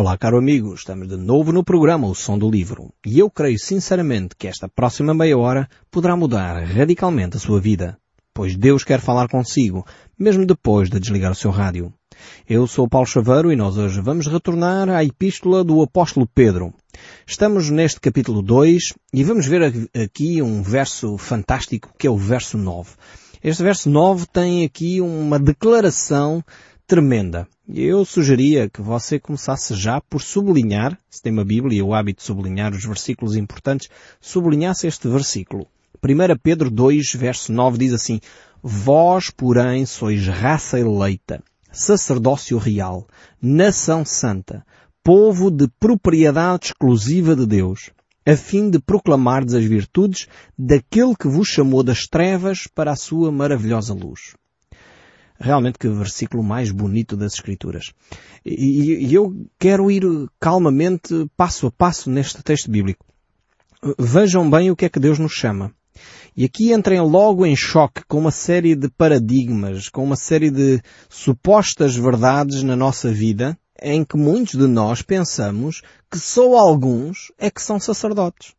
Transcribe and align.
Olá, 0.00 0.16
caro 0.16 0.38
amigo, 0.38 0.72
estamos 0.74 1.08
de 1.08 1.16
novo 1.16 1.50
no 1.50 1.64
programa 1.64 2.06
O 2.06 2.14
Som 2.14 2.38
do 2.38 2.48
Livro 2.48 2.94
e 3.04 3.18
eu 3.18 3.28
creio 3.28 3.58
sinceramente 3.58 4.36
que 4.38 4.46
esta 4.46 4.68
próxima 4.68 5.12
meia 5.12 5.36
hora 5.36 5.68
poderá 5.90 6.14
mudar 6.14 6.62
radicalmente 6.62 7.36
a 7.36 7.40
sua 7.40 7.60
vida, 7.60 7.98
pois 8.32 8.56
Deus 8.56 8.84
quer 8.84 9.00
falar 9.00 9.26
consigo, 9.26 9.84
mesmo 10.16 10.46
depois 10.46 10.88
de 10.88 11.00
desligar 11.00 11.32
o 11.32 11.34
seu 11.34 11.50
rádio. 11.50 11.92
Eu 12.48 12.64
sou 12.68 12.88
Paulo 12.88 13.08
Chaveiro 13.08 13.50
e 13.50 13.56
nós 13.56 13.76
hoje 13.76 14.00
vamos 14.00 14.28
retornar 14.28 14.88
à 14.88 15.02
epístola 15.02 15.64
do 15.64 15.82
apóstolo 15.82 16.28
Pedro. 16.32 16.72
Estamos 17.26 17.68
neste 17.68 18.00
capítulo 18.00 18.40
2 18.40 18.94
e 19.12 19.24
vamos 19.24 19.46
ver 19.46 19.90
aqui 20.00 20.40
um 20.40 20.62
verso 20.62 21.18
fantástico 21.18 21.92
que 21.98 22.06
é 22.06 22.10
o 22.10 22.16
verso 22.16 22.56
9. 22.56 22.92
Este 23.42 23.64
verso 23.64 23.90
9 23.90 24.26
tem 24.32 24.64
aqui 24.64 25.00
uma 25.00 25.40
declaração 25.40 26.40
tremenda. 26.86 27.48
Eu 27.70 28.02
sugeria 28.02 28.66
que 28.66 28.80
você 28.80 29.20
começasse 29.20 29.74
já 29.74 30.00
por 30.00 30.22
sublinhar, 30.22 30.98
se 31.10 31.20
tem 31.20 31.30
uma 31.30 31.44
Bíblia 31.44 31.78
e 31.78 31.82
o 31.82 31.92
hábito 31.92 32.20
de 32.20 32.26
sublinhar 32.26 32.72
os 32.72 32.82
versículos 32.82 33.36
importantes, 33.36 33.90
sublinhasse 34.18 34.86
este 34.86 35.06
versículo. 35.06 35.66
1 36.02 36.38
Pedro 36.42 36.70
2, 36.70 37.12
verso 37.12 37.52
9 37.52 37.76
diz 37.76 37.92
assim, 37.92 38.20
Vós, 38.62 39.28
porém, 39.28 39.84
sois 39.84 40.26
raça 40.26 40.80
eleita, 40.80 41.42
sacerdócio 41.70 42.56
real, 42.56 43.06
nação 43.40 44.02
santa, 44.02 44.64
povo 45.04 45.50
de 45.50 45.68
propriedade 45.78 46.68
exclusiva 46.68 47.36
de 47.36 47.44
Deus, 47.44 47.90
a 48.24 48.34
fim 48.34 48.70
de 48.70 48.78
proclamardes 48.78 49.52
as 49.52 49.64
virtudes 49.64 50.26
daquele 50.58 51.14
que 51.14 51.28
vos 51.28 51.46
chamou 51.46 51.82
das 51.82 52.06
trevas 52.06 52.66
para 52.66 52.92
a 52.92 52.96
sua 52.96 53.30
maravilhosa 53.30 53.92
luz. 53.92 54.37
Realmente 55.40 55.78
que 55.78 55.88
versículo 55.88 56.42
mais 56.42 56.70
bonito 56.72 57.16
das 57.16 57.34
Escrituras. 57.34 57.92
E, 58.44 59.06
e 59.06 59.14
eu 59.14 59.46
quero 59.58 59.90
ir 59.90 60.02
calmamente, 60.40 61.30
passo 61.36 61.68
a 61.68 61.70
passo, 61.70 62.10
neste 62.10 62.42
texto 62.42 62.70
bíblico. 62.70 63.06
Vejam 63.98 64.50
bem 64.50 64.70
o 64.70 64.76
que 64.76 64.84
é 64.84 64.88
que 64.88 64.98
Deus 64.98 65.18
nos 65.18 65.32
chama. 65.32 65.72
E 66.36 66.44
aqui 66.44 66.72
entrem 66.72 67.00
logo 67.00 67.44
em 67.46 67.56
choque 67.56 68.02
com 68.06 68.18
uma 68.18 68.30
série 68.30 68.74
de 68.74 68.88
paradigmas, 68.88 69.88
com 69.88 70.04
uma 70.04 70.16
série 70.16 70.50
de 70.50 70.80
supostas 71.08 71.96
verdades 71.96 72.62
na 72.62 72.76
nossa 72.76 73.10
vida, 73.10 73.56
em 73.80 74.04
que 74.04 74.16
muitos 74.16 74.54
de 74.54 74.66
nós 74.66 75.02
pensamos 75.02 75.82
que 76.10 76.18
só 76.18 76.56
alguns 76.56 77.32
é 77.38 77.50
que 77.50 77.62
são 77.62 77.78
sacerdotes. 77.78 78.57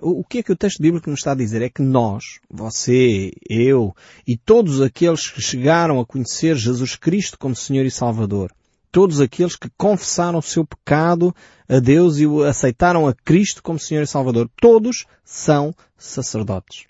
O 0.00 0.24
que 0.24 0.38
é 0.38 0.42
que 0.42 0.52
o 0.52 0.56
texto 0.56 0.80
bíblico 0.80 1.10
nos 1.10 1.20
está 1.20 1.32
a 1.32 1.36
dizer? 1.36 1.62
É 1.62 1.68
que 1.68 1.82
nós, 1.82 2.38
você, 2.48 3.32
eu 3.48 3.94
e 4.26 4.36
todos 4.36 4.80
aqueles 4.80 5.28
que 5.28 5.42
chegaram 5.42 5.98
a 5.98 6.06
conhecer 6.06 6.56
Jesus 6.56 6.94
Cristo 6.94 7.38
como 7.38 7.56
Senhor 7.56 7.84
e 7.84 7.90
Salvador, 7.90 8.52
todos 8.92 9.20
aqueles 9.20 9.56
que 9.56 9.68
confessaram 9.76 10.38
o 10.38 10.42
seu 10.42 10.64
pecado 10.64 11.34
a 11.68 11.78
Deus 11.80 12.18
e 12.18 12.26
aceitaram 12.44 13.08
a 13.08 13.14
Cristo 13.14 13.62
como 13.62 13.78
Senhor 13.78 14.02
e 14.02 14.06
Salvador, 14.06 14.48
todos 14.60 15.06
são 15.24 15.74
sacerdotes. 15.96 16.84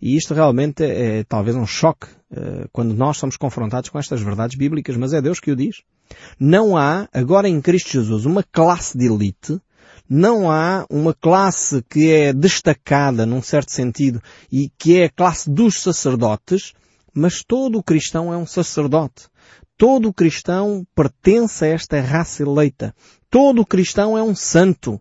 E 0.00 0.16
isto 0.16 0.34
realmente 0.34 0.82
é, 0.82 1.18
é 1.18 1.24
talvez 1.24 1.56
um 1.56 1.66
choque 1.66 2.06
uh, 2.32 2.68
quando 2.72 2.94
nós 2.94 3.18
somos 3.18 3.36
confrontados 3.36 3.90
com 3.90 3.98
estas 3.98 4.22
verdades 4.22 4.56
bíblicas, 4.56 4.96
mas 4.96 5.12
é 5.12 5.20
Deus 5.20 5.40
que 5.40 5.50
o 5.50 5.56
diz. 5.56 5.82
Não 6.38 6.76
há, 6.76 7.08
agora 7.12 7.48
em 7.48 7.60
Cristo 7.60 7.92
Jesus, 7.92 8.24
uma 8.24 8.42
classe 8.42 8.96
de 8.96 9.06
elite 9.06 9.60
não 10.10 10.50
há 10.50 10.84
uma 10.90 11.14
classe 11.14 11.84
que 11.88 12.10
é 12.10 12.32
destacada 12.32 13.24
num 13.24 13.40
certo 13.40 13.70
sentido 13.70 14.20
e 14.50 14.68
que 14.76 14.98
é 14.98 15.04
a 15.04 15.10
classe 15.10 15.48
dos 15.48 15.80
sacerdotes, 15.80 16.72
mas 17.14 17.44
todo 17.44 17.78
o 17.78 17.82
cristão 17.82 18.34
é 18.34 18.36
um 18.36 18.44
sacerdote. 18.44 19.28
Todo 19.78 20.08
o 20.08 20.12
cristão 20.12 20.84
pertence 20.96 21.64
a 21.64 21.68
esta 21.68 22.00
raça 22.00 22.42
eleita. 22.42 22.92
Todo 23.30 23.62
o 23.62 23.66
cristão 23.66 24.18
é 24.18 24.22
um 24.22 24.34
santo. 24.34 25.00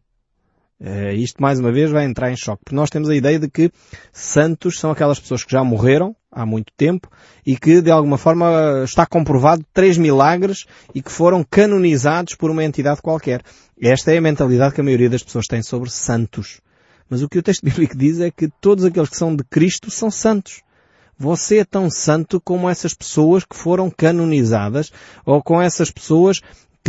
É, 0.81 1.13
isto 1.13 1.41
mais 1.41 1.59
uma 1.59 1.73
vez 1.73 1.91
vai 1.91 2.05
entrar 2.05 2.31
em 2.31 2.37
choque, 2.37 2.63
porque 2.63 2.75
nós 2.75 2.89
temos 2.89 3.09
a 3.09 3.15
ideia 3.15 3.37
de 3.37 3.49
que 3.49 3.69
santos 4.13 4.79
são 4.79 4.91
aquelas 4.91 5.19
pessoas 5.19 5.43
que 5.43 5.51
já 5.51 5.61
morreram 5.61 6.15
há 6.31 6.45
muito 6.45 6.71
tempo 6.77 7.09
e 7.45 7.57
que 7.57 7.81
de 7.81 7.91
alguma 7.91 8.17
forma 8.17 8.83
está 8.85 9.05
comprovado 9.05 9.65
três 9.73 9.97
milagres 9.97 10.65
e 10.95 11.01
que 11.01 11.11
foram 11.11 11.43
canonizados 11.43 12.35
por 12.35 12.49
uma 12.49 12.63
entidade 12.63 13.01
qualquer. 13.01 13.41
Esta 13.81 14.13
é 14.13 14.17
a 14.19 14.21
mentalidade 14.21 14.73
que 14.73 14.79
a 14.79 14.83
maioria 14.83 15.09
das 15.09 15.21
pessoas 15.23 15.47
tem 15.47 15.61
sobre 15.61 15.89
santos. 15.89 16.61
Mas 17.09 17.21
o 17.21 17.27
que 17.27 17.39
o 17.39 17.43
texto 17.43 17.63
bíblico 17.65 17.97
diz 17.97 18.21
é 18.21 18.31
que 18.31 18.47
todos 18.61 18.85
aqueles 18.85 19.09
que 19.09 19.17
são 19.17 19.35
de 19.35 19.43
Cristo 19.43 19.91
são 19.91 20.09
santos. 20.09 20.61
Você 21.17 21.57
é 21.57 21.65
tão 21.65 21.89
santo 21.89 22.39
como 22.39 22.69
essas 22.69 22.93
pessoas 22.93 23.43
que 23.43 23.55
foram 23.55 23.91
canonizadas 23.91 24.93
ou 25.25 25.43
com 25.43 25.61
essas 25.61 25.91
pessoas 25.91 26.39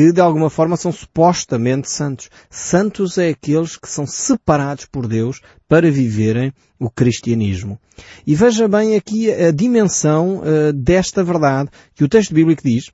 que 0.01 0.13
de 0.13 0.21
alguma 0.23 0.49
forma 0.49 0.79
são 0.79 0.91
supostamente 0.91 1.91
santos. 1.91 2.31
Santos 2.49 3.19
é 3.19 3.29
aqueles 3.29 3.77
que 3.77 3.87
são 3.87 4.07
separados 4.07 4.87
por 4.87 5.07
Deus 5.07 5.43
para 5.69 5.91
viverem 5.91 6.55
o 6.79 6.89
cristianismo. 6.89 7.79
E 8.27 8.35
veja 8.35 8.67
bem 8.67 8.97
aqui 8.97 9.31
a 9.31 9.51
dimensão 9.51 10.39
uh, 10.39 10.73
desta 10.73 11.23
verdade 11.23 11.69
que 11.95 12.03
o 12.03 12.09
texto 12.09 12.33
bíblico 12.33 12.63
diz 12.65 12.91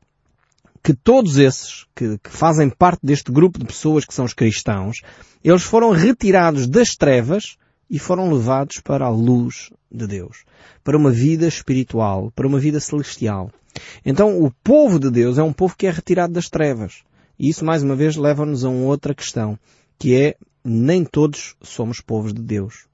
que 0.83 0.93
todos 0.93 1.39
esses 1.39 1.87
que, 1.95 2.19
que 2.19 2.31
fazem 2.31 2.69
parte 2.69 3.07
deste 3.07 3.31
grupo 3.31 3.61
de 3.61 3.67
pessoas 3.67 4.05
que 4.05 4.13
são 4.13 4.25
os 4.25 4.35
cristãos, 4.35 5.01
eles 5.45 5.63
foram 5.63 5.93
retirados 5.93 6.67
das 6.67 6.97
trevas 6.97 7.57
e 7.91 7.99
foram 7.99 8.33
levados 8.33 8.81
para 8.81 9.07
a 9.07 9.11
luz 9.11 9.71
de 9.91 10.07
Deus, 10.07 10.45
para 10.83 10.97
uma 10.97 11.11
vida 11.11 11.47
espiritual, 11.47 12.33
para 12.35 12.47
uma 12.47 12.59
vida 12.59 12.81
celestial. 12.81 13.51
Então 14.05 14.43
o 14.43 14.51
povo 14.51 14.99
de 14.99 15.11
Deus 15.11 15.39
é 15.39 15.43
um 15.43 15.53
povo 15.53 15.77
que 15.77 15.87
é 15.87 15.91
retirado 15.91 16.33
das 16.33 16.49
trevas. 16.49 17.03
E 17.39 17.49
isso 17.49 17.65
mais 17.65 17.83
uma 17.83 17.95
vez 17.95 18.17
leva-nos 18.17 18.65
a 18.65 18.69
uma 18.69 18.87
outra 18.87 19.15
questão, 19.15 19.59
que 19.99 20.15
é 20.15 20.37
nem 20.65 21.05
todos 21.05 21.55
somos 21.63 22.01
povos 22.01 22.33
de 22.33 22.43
Deus. 22.43 22.87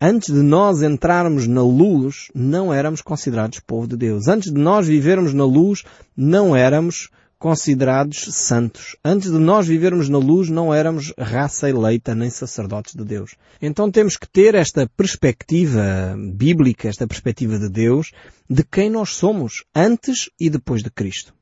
Antes 0.00 0.32
de 0.32 0.42
nós 0.42 0.82
entrarmos 0.82 1.48
na 1.48 1.62
luz, 1.62 2.30
não 2.34 2.72
éramos 2.72 3.00
considerados 3.00 3.58
povo 3.60 3.88
de 3.88 3.96
Deus. 3.96 4.28
Antes 4.28 4.52
de 4.52 4.60
nós 4.60 4.86
vivermos 4.86 5.34
na 5.34 5.44
luz, 5.44 5.82
não 6.16 6.54
éramos 6.54 7.08
considerados 7.38 8.26
santos. 8.34 8.96
Antes 9.04 9.30
de 9.30 9.38
nós 9.38 9.66
vivermos 9.66 10.08
na 10.08 10.18
luz, 10.18 10.48
não 10.48 10.74
éramos 10.74 11.12
raça 11.18 11.68
eleita 11.70 12.14
nem 12.14 12.30
sacerdotes 12.30 12.94
de 12.94 13.04
Deus. 13.04 13.36
Então 13.62 13.90
temos 13.90 14.16
que 14.16 14.28
ter 14.28 14.54
esta 14.54 14.88
perspectiva 14.96 16.16
bíblica, 16.34 16.88
esta 16.88 17.06
perspectiva 17.06 17.58
de 17.58 17.68
Deus, 17.68 18.12
de 18.50 18.64
quem 18.64 18.90
nós 18.90 19.10
somos 19.10 19.64
antes 19.74 20.30
e 20.38 20.50
depois 20.50 20.82
de 20.82 20.90
Cristo. 20.90 21.32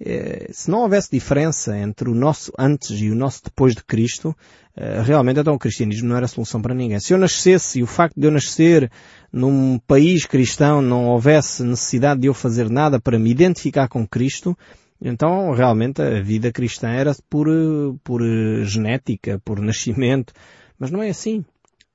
Eh, 0.00 0.48
se 0.52 0.70
não 0.70 0.80
houvesse 0.80 1.10
diferença 1.10 1.76
entre 1.76 2.08
o 2.08 2.14
nosso 2.14 2.52
antes 2.58 2.90
e 3.00 3.10
o 3.10 3.14
nosso 3.14 3.42
depois 3.44 3.74
de 3.74 3.84
Cristo, 3.84 4.36
eh, 4.76 5.00
realmente 5.02 5.40
então 5.40 5.54
o 5.54 5.58
cristianismo 5.58 6.08
não 6.08 6.16
era 6.16 6.28
solução 6.28 6.60
para 6.60 6.74
ninguém. 6.74 7.00
Se 7.00 7.12
eu 7.12 7.18
nascesse 7.18 7.80
e 7.80 7.82
o 7.82 7.86
facto 7.86 8.18
de 8.18 8.26
eu 8.26 8.30
nascer 8.30 8.90
num 9.32 9.78
país 9.86 10.24
cristão 10.24 10.80
não 10.80 11.06
houvesse 11.06 11.62
necessidade 11.62 12.20
de 12.20 12.26
eu 12.26 12.34
fazer 12.34 12.70
nada 12.70 13.00
para 13.00 13.18
me 13.18 13.30
identificar 13.30 13.88
com 13.88 14.06
Cristo, 14.06 14.56
então, 15.00 15.52
realmente, 15.52 16.00
a 16.00 16.20
vida 16.20 16.50
cristã 16.50 16.88
era 16.88 17.14
por, 17.28 17.46
por 18.02 18.22
genética, 18.64 19.40
por 19.44 19.60
nascimento. 19.60 20.32
Mas 20.78 20.90
não 20.90 21.02
é 21.02 21.10
assim. 21.10 21.44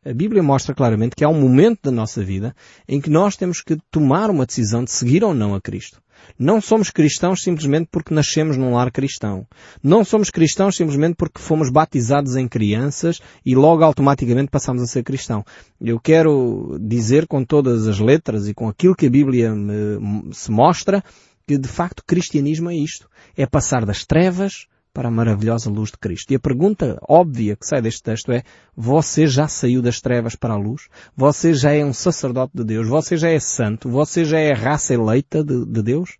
A 0.03 0.13
Bíblia 0.13 0.41
mostra 0.41 0.73
claramente 0.73 1.15
que 1.15 1.23
há 1.23 1.29
um 1.29 1.39
momento 1.39 1.81
da 1.83 1.91
nossa 1.91 2.23
vida 2.23 2.55
em 2.87 2.99
que 2.99 3.09
nós 3.09 3.35
temos 3.35 3.61
que 3.61 3.77
tomar 3.91 4.31
uma 4.31 4.47
decisão 4.47 4.83
de 4.83 4.91
seguir 4.91 5.23
ou 5.23 5.33
não 5.33 5.53
a 5.53 5.61
Cristo. 5.61 6.01
Não 6.37 6.59
somos 6.59 6.89
cristãos 6.89 7.43
simplesmente 7.43 7.87
porque 7.91 8.13
nascemos 8.13 8.57
num 8.57 8.73
lar 8.73 8.91
cristão. 8.91 9.45
Não 9.83 10.03
somos 10.03 10.29
cristãos 10.29 10.75
simplesmente 10.75 11.15
porque 11.15 11.39
fomos 11.39 11.69
batizados 11.69 12.35
em 12.35 12.47
crianças 12.47 13.19
e 13.45 13.55
logo 13.55 13.83
automaticamente 13.83 14.49
passamos 14.49 14.81
a 14.81 14.87
ser 14.87 15.03
cristão. 15.03 15.45
Eu 15.79 15.99
quero 15.99 16.77
dizer 16.79 17.27
com 17.27 17.43
todas 17.43 17.87
as 17.87 17.99
letras 17.99 18.47
e 18.47 18.53
com 18.53 18.67
aquilo 18.67 18.95
que 18.95 19.05
a 19.05 19.09
Bíblia 19.09 19.53
me, 19.53 20.33
se 20.33 20.51
mostra 20.51 21.03
que 21.47 21.57
de 21.57 21.67
facto 21.67 22.03
cristianismo 22.05 22.69
é 22.69 22.75
isto. 22.75 23.09
É 23.35 23.45
passar 23.45 23.85
das 23.85 24.05
trevas 24.05 24.67
para 24.93 25.07
a 25.07 25.11
maravilhosa 25.11 25.69
luz 25.69 25.91
de 25.91 25.97
Cristo. 25.97 26.31
E 26.31 26.35
a 26.35 26.39
pergunta 26.39 26.99
óbvia 27.07 27.55
que 27.55 27.65
sai 27.65 27.81
deste 27.81 28.03
texto 28.03 28.31
é, 28.31 28.43
você 28.75 29.25
já 29.25 29.47
saiu 29.47 29.81
das 29.81 30.01
trevas 30.01 30.35
para 30.35 30.53
a 30.53 30.57
luz? 30.57 30.87
Você 31.15 31.53
já 31.53 31.71
é 31.71 31.83
um 31.83 31.93
sacerdote 31.93 32.51
de 32.55 32.63
Deus? 32.63 32.87
Você 32.87 33.15
já 33.15 33.29
é 33.29 33.39
santo? 33.39 33.89
Você 33.89 34.25
já 34.25 34.39
é 34.39 34.53
raça 34.53 34.93
eleita 34.93 35.43
de, 35.43 35.65
de 35.65 35.81
Deus? 35.81 36.17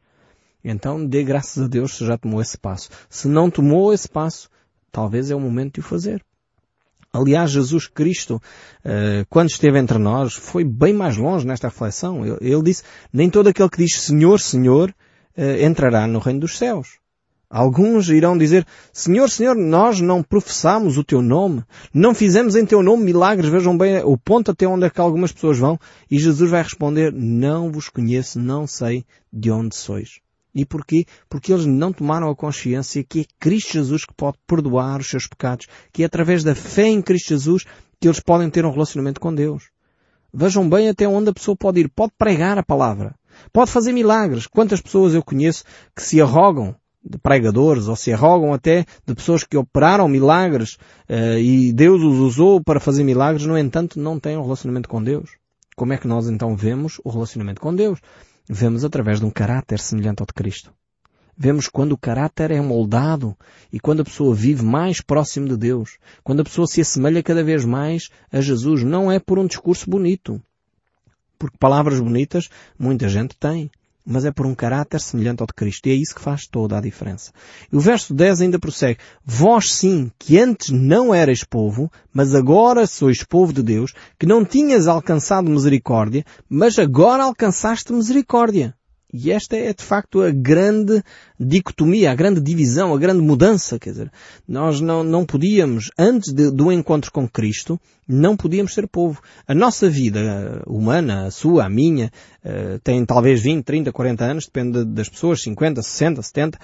Então 0.64 1.06
dê 1.06 1.24
graças 1.24 1.64
a 1.64 1.68
Deus 1.68 1.96
se 1.96 2.06
já 2.06 2.18
tomou 2.18 2.42
esse 2.42 2.58
passo. 2.58 2.90
Se 3.10 3.28
não 3.28 3.50
tomou 3.50 3.94
esse 3.94 4.08
passo, 4.08 4.50
talvez 4.92 5.32
é 5.32 5.36
o 5.36 5.40
momento 5.40 5.76
de 5.76 5.80
o 5.82 5.84
fazer. 5.84 6.24
Aliás, 7.14 7.52
Jesus 7.52 7.88
Cristo, 7.88 8.42
eh, 8.86 9.26
quando 9.30 9.50
esteve 9.50 9.78
entre 9.78 9.98
nós, 9.98 10.34
foi 10.34 10.64
bem 10.64 10.94
mais 10.94 11.18
longe 11.18 11.46
nesta 11.46 11.68
reflexão. 11.68 12.26
Ele 12.40 12.64
disse, 12.64 12.84
nem 13.12 13.30
todo 13.30 13.48
aquele 13.48 13.70
que 13.70 13.84
diz 13.84 14.00
Senhor, 14.00 14.40
Senhor, 14.40 14.96
entrará 15.38 16.08
no 16.08 16.20
reino 16.20 16.42
dos 16.42 16.58
céus. 16.58 17.00
Alguns 17.50 18.08
irão 18.08 18.38
dizer, 18.38 18.66
Senhor, 18.94 19.30
Senhor, 19.30 19.56
nós 19.58 20.00
não 20.00 20.24
professamos 20.24 20.98
o 20.98 21.04
Teu 21.04 21.22
nome, 21.22 21.66
não 21.94 22.16
fizemos 22.16 22.56
em 22.56 22.66
Teu 22.66 22.82
nome 22.82 23.04
milagres, 23.04 23.50
vejam 23.50 23.78
bem 23.78 24.02
o 24.06 24.18
ponto 24.18 24.52
até 24.52 24.66
onde 24.66 24.86
é 24.86 24.90
que 24.90 25.02
algumas 25.02 25.34
pessoas 25.34 25.58
vão, 25.58 25.78
e 26.10 26.18
Jesus 26.18 26.50
vai 26.50 26.64
responder, 26.64 27.12
não 27.12 27.70
vos 27.70 27.90
conheço, 27.90 28.40
não 28.40 28.66
sei 28.66 29.06
de 29.34 29.52
onde 29.52 29.76
sois. 29.76 30.22
E 30.56 30.66
porquê? 30.66 31.06
Porque 31.30 31.52
eles 31.52 31.66
não 31.66 31.92
tomaram 31.92 32.30
a 32.30 32.36
consciência 32.36 33.04
que 33.04 33.22
é 33.22 33.26
Cristo 33.38 33.74
Jesus 33.74 34.06
que 34.06 34.14
pode 34.14 34.38
perdoar 34.48 35.02
os 35.02 35.10
seus 35.10 35.28
pecados, 35.28 35.68
que 35.92 36.04
é 36.04 36.06
através 36.06 36.44
da 36.44 36.56
fé 36.56 36.88
em 36.88 37.02
Cristo 37.02 37.30
Jesus 37.30 37.66
que 38.00 38.08
eles 38.08 38.20
podem 38.20 38.50
ter 38.50 38.66
um 38.66 38.72
relacionamento 38.72 39.20
com 39.20 39.34
Deus. 39.34 39.70
Vejam 40.34 40.68
bem 40.70 40.88
até 40.88 41.08
onde 41.08 41.30
a 41.30 41.34
pessoa 41.34 41.56
pode 41.58 41.82
ir. 41.82 41.90
Pode 41.90 42.14
pregar 42.18 42.58
a 42.58 42.64
palavra. 42.64 43.14
Pode 43.52 43.72
fazer 43.72 43.92
milagres. 43.92 44.48
Quantas 44.48 44.82
pessoas 44.82 45.14
eu 45.14 45.24
conheço 45.24 45.64
que 45.96 46.02
se 46.02 46.22
arrogam 46.22 46.76
de 47.04 47.18
pregadores 47.18 47.88
ou 47.88 47.96
se 47.96 48.14
arrogam 48.14 48.54
até 48.54 48.86
de 49.06 49.16
pessoas 49.16 49.44
que 49.44 49.58
operaram 49.58 50.08
milagres 50.08 50.76
uh, 51.10 51.38
e 51.40 51.74
Deus 51.74 52.02
os 52.02 52.20
usou 52.20 52.64
para 52.64 52.80
fazer 52.80 53.04
milagres, 53.04 53.46
no 53.46 53.58
entanto 53.58 54.00
não 54.00 54.20
têm 54.20 54.38
um 54.38 54.44
relacionamento 54.44 54.88
com 54.88 55.04
Deus. 55.04 55.32
Como 55.76 55.94
é 55.94 55.98
que 55.98 56.08
nós 56.08 56.30
então 56.30 56.56
vemos 56.56 57.00
o 57.04 57.10
relacionamento 57.10 57.60
com 57.60 57.74
Deus? 57.74 58.00
Vemos 58.48 58.86
através 58.86 59.20
de 59.20 59.26
um 59.26 59.32
caráter 59.32 59.80
semelhante 59.80 60.22
ao 60.22 60.28
de 60.28 60.34
Cristo. 60.34 60.72
Vemos 61.36 61.68
quando 61.68 61.94
o 61.94 61.98
caráter 61.98 62.52
é 62.52 62.62
moldado 62.62 63.36
e 63.74 63.80
quando 63.80 64.02
a 64.02 64.06
pessoa 64.06 64.36
vive 64.36 64.64
mais 64.64 65.02
próximo 65.02 65.48
de 65.48 65.58
Deus, 65.58 65.98
quando 66.24 66.42
a 66.42 66.44
pessoa 66.44 66.68
se 66.68 66.82
assemelha 66.82 67.24
cada 67.24 67.44
vez 67.44 67.66
mais 67.66 68.10
a 68.32 68.42
Jesus, 68.42 68.84
não 68.84 69.12
é 69.12 69.18
por 69.20 69.40
um 69.40 69.48
discurso 69.48 69.90
bonito. 69.90 70.40
Porque 71.42 71.58
palavras 71.58 72.00
bonitas 72.00 72.50
muita 72.78 73.10
gente 73.10 73.36
tem 73.36 73.72
mas 74.06 74.26
é 74.26 74.32
por 74.32 74.48
um 74.48 74.56
caráter 74.56 75.00
semelhante 75.00 75.42
ao 75.42 75.48
de 75.48 75.54
Cristo. 75.54 75.88
E 75.88 75.92
é 75.92 75.96
isso 75.96 76.16
que 76.16 76.22
faz 76.22 76.48
toda 76.48 76.78
a 76.78 76.82
diferença. 76.82 77.32
E 77.72 77.76
o 77.76 77.80
verso 77.80 78.16
10 78.16 78.42
ainda 78.42 78.60
prossegue. 78.60 79.00
Vós 79.24 79.74
sim, 79.74 80.12
que 80.18 80.40
antes 80.40 80.70
não 80.70 81.14
erais 81.14 81.44
povo, 81.44 81.92
mas 82.12 82.34
agora 82.34 82.88
sois 82.88 83.24
povo 83.24 83.54
de 83.54 83.62
Deus, 83.62 83.94
que 84.20 84.26
não 84.26 84.44
tinhas 84.44 84.88
alcançado 84.88 85.50
misericórdia, 85.50 86.26
mas 86.50 86.80
agora 86.80 87.24
alcançaste 87.24 87.94
misericórdia. 87.94 88.74
E 89.14 89.32
esta 89.32 89.56
é 89.58 89.74
de 89.74 89.84
facto 89.84 90.22
a 90.22 90.32
grande 90.32 91.04
dicotomia, 91.40 92.12
a 92.12 92.16
grande 92.16 92.40
divisão, 92.40 92.94
a 92.94 92.98
grande 92.98 93.22
mudança. 93.22 93.78
Quer 93.78 93.92
dizer, 93.92 94.12
nós 94.48 94.80
não, 94.80 95.04
não 95.04 95.26
podíamos, 95.26 95.92
antes 95.98 96.32
de, 96.34 96.50
do 96.50 96.72
encontro 96.72 97.12
com 97.12 97.28
Cristo, 97.28 97.80
não 98.08 98.38
podíamos 98.38 98.74
ser 98.74 98.88
povo. 98.88 99.22
A 99.48 99.54
nossa 99.54 99.90
vida 99.90 100.64
humana, 100.66 101.26
a 101.26 101.32
sua, 101.32 101.66
a 101.66 101.70
minha, 101.70 102.12
uh, 102.44 102.80
tem 102.80 103.06
talvez 103.06 103.42
20, 103.42 103.64
30, 103.64 103.92
40 103.92 104.24
anos, 104.24 104.46
depende 104.46 104.86
das 104.86 105.10
pessoas, 105.10 105.42
50, 105.42 105.82
60, 105.82 106.22
70, 106.22 106.60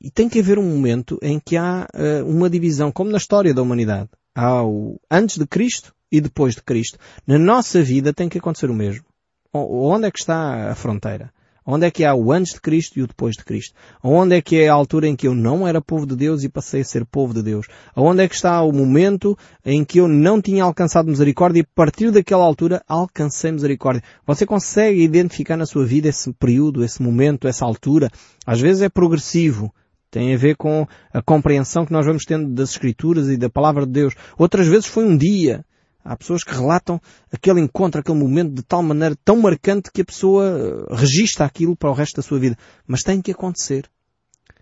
e 0.00 0.10
tem 0.10 0.28
que 0.28 0.40
haver 0.40 0.58
um 0.58 0.68
momento 0.68 1.18
em 1.22 1.40
que 1.40 1.56
há 1.56 1.86
uh, 1.94 2.28
uma 2.28 2.48
divisão, 2.48 2.92
como 2.92 3.10
na 3.10 3.18
história 3.18 3.54
da 3.54 3.62
humanidade. 3.62 4.10
Há 4.34 4.62
o 4.62 5.00
antes 5.10 5.38
de 5.38 5.46
Cristo 5.46 5.94
e 6.12 6.20
depois 6.20 6.54
de 6.54 6.62
Cristo. 6.62 6.98
Na 7.26 7.38
nossa 7.38 7.82
vida 7.82 8.12
tem 8.12 8.28
que 8.28 8.38
acontecer 8.38 8.70
o 8.70 8.74
mesmo. 8.74 9.04
Onde 9.52 10.06
é 10.06 10.10
que 10.10 10.18
está 10.18 10.70
a 10.70 10.74
fronteira? 10.74 11.32
Onde 11.66 11.84
é 11.84 11.90
que 11.90 12.04
há 12.04 12.14
o 12.14 12.30
antes 12.30 12.54
de 12.54 12.60
Cristo 12.60 12.96
e 12.96 13.02
o 13.02 13.08
depois 13.08 13.34
de 13.34 13.44
Cristo? 13.44 13.74
Onde 14.00 14.36
é 14.36 14.40
que 14.40 14.60
é 14.60 14.68
a 14.68 14.74
altura 14.74 15.08
em 15.08 15.16
que 15.16 15.26
eu 15.26 15.34
não 15.34 15.66
era 15.66 15.80
povo 15.80 16.06
de 16.06 16.14
Deus 16.14 16.44
e 16.44 16.48
passei 16.48 16.82
a 16.82 16.84
ser 16.84 17.04
povo 17.04 17.34
de 17.34 17.42
Deus? 17.42 17.66
Onde 17.96 18.22
é 18.22 18.28
que 18.28 18.36
está 18.36 18.62
o 18.62 18.70
momento 18.70 19.36
em 19.64 19.84
que 19.84 19.98
eu 19.98 20.06
não 20.06 20.40
tinha 20.40 20.62
alcançado 20.62 21.08
misericórdia 21.10 21.60
e 21.60 21.62
a 21.62 21.74
partir 21.74 22.12
daquela 22.12 22.44
altura 22.44 22.84
alcancei 22.86 23.50
misericórdia? 23.50 24.04
Você 24.24 24.46
consegue 24.46 25.02
identificar 25.02 25.56
na 25.56 25.66
sua 25.66 25.84
vida 25.84 26.08
esse 26.08 26.32
período, 26.34 26.84
esse 26.84 27.02
momento, 27.02 27.48
essa 27.48 27.64
altura? 27.64 28.10
Às 28.46 28.60
vezes 28.60 28.82
é 28.82 28.88
progressivo. 28.88 29.74
Tem 30.08 30.32
a 30.32 30.36
ver 30.38 30.54
com 30.56 30.86
a 31.12 31.20
compreensão 31.20 31.84
que 31.84 31.92
nós 31.92 32.06
vamos 32.06 32.24
tendo 32.24 32.48
das 32.54 32.70
Escrituras 32.70 33.28
e 33.28 33.36
da 33.36 33.50
Palavra 33.50 33.84
de 33.84 33.92
Deus. 33.92 34.14
Outras 34.38 34.68
vezes 34.68 34.86
foi 34.86 35.04
um 35.04 35.16
dia. 35.16 35.64
Há 36.06 36.16
pessoas 36.16 36.44
que 36.44 36.54
relatam 36.54 37.00
aquele 37.32 37.60
encontro, 37.60 38.00
aquele 38.00 38.18
momento 38.18 38.54
de 38.54 38.62
tal 38.62 38.82
maneira 38.82 39.16
tão 39.24 39.36
marcante 39.36 39.90
que 39.92 40.02
a 40.02 40.04
pessoa 40.04 40.44
eh, 40.44 40.94
registra 40.94 41.44
aquilo 41.44 41.76
para 41.76 41.90
o 41.90 41.94
resto 41.94 42.16
da 42.16 42.22
sua 42.22 42.38
vida. 42.38 42.56
Mas 42.86 43.02
tem 43.02 43.20
que 43.20 43.32
acontecer. 43.32 43.90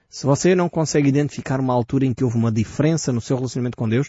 Se 0.09 0.25
você 0.25 0.55
não 0.55 0.69
consegue 0.69 1.09
identificar 1.09 1.61
uma 1.61 1.75
altura 1.75 2.07
em 2.07 2.15
que 2.15 2.25
houve 2.25 2.37
uma 2.37 2.51
diferença 2.51 3.13
no 3.13 3.21
seu 3.21 3.37
relacionamento 3.37 3.77
com 3.77 3.89
Deus, 3.89 4.09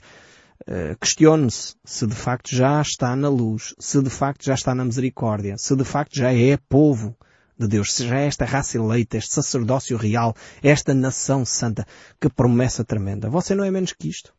uh, 0.67 0.95
questione-se 1.01 1.75
se 1.83 2.05
de 2.05 2.13
facto 2.13 2.55
já 2.55 2.79
está 2.79 3.15
na 3.15 3.27
luz, 3.27 3.73
se 3.79 3.99
de 4.03 4.09
facto 4.11 4.45
já 4.45 4.53
está 4.53 4.75
na 4.75 4.85
misericórdia, 4.85 5.57
se 5.57 5.75
de 5.75 5.83
facto 5.83 6.15
já 6.15 6.31
é 6.31 6.57
povo 6.69 7.17
de 7.57 7.67
Deus, 7.67 7.91
se 7.91 8.07
já 8.07 8.19
é 8.19 8.27
esta 8.27 8.45
raça 8.45 8.77
eleita, 8.77 9.17
este 9.17 9.33
sacerdócio 9.33 9.97
real, 9.97 10.35
esta 10.61 10.93
nação 10.93 11.43
santa. 11.43 11.87
Que 12.21 12.29
promessa 12.29 12.83
tremenda. 12.83 13.29
Você 13.29 13.55
não 13.55 13.63
é 13.63 13.71
menos 13.71 13.91
que 13.91 14.07
isto. 14.07 14.33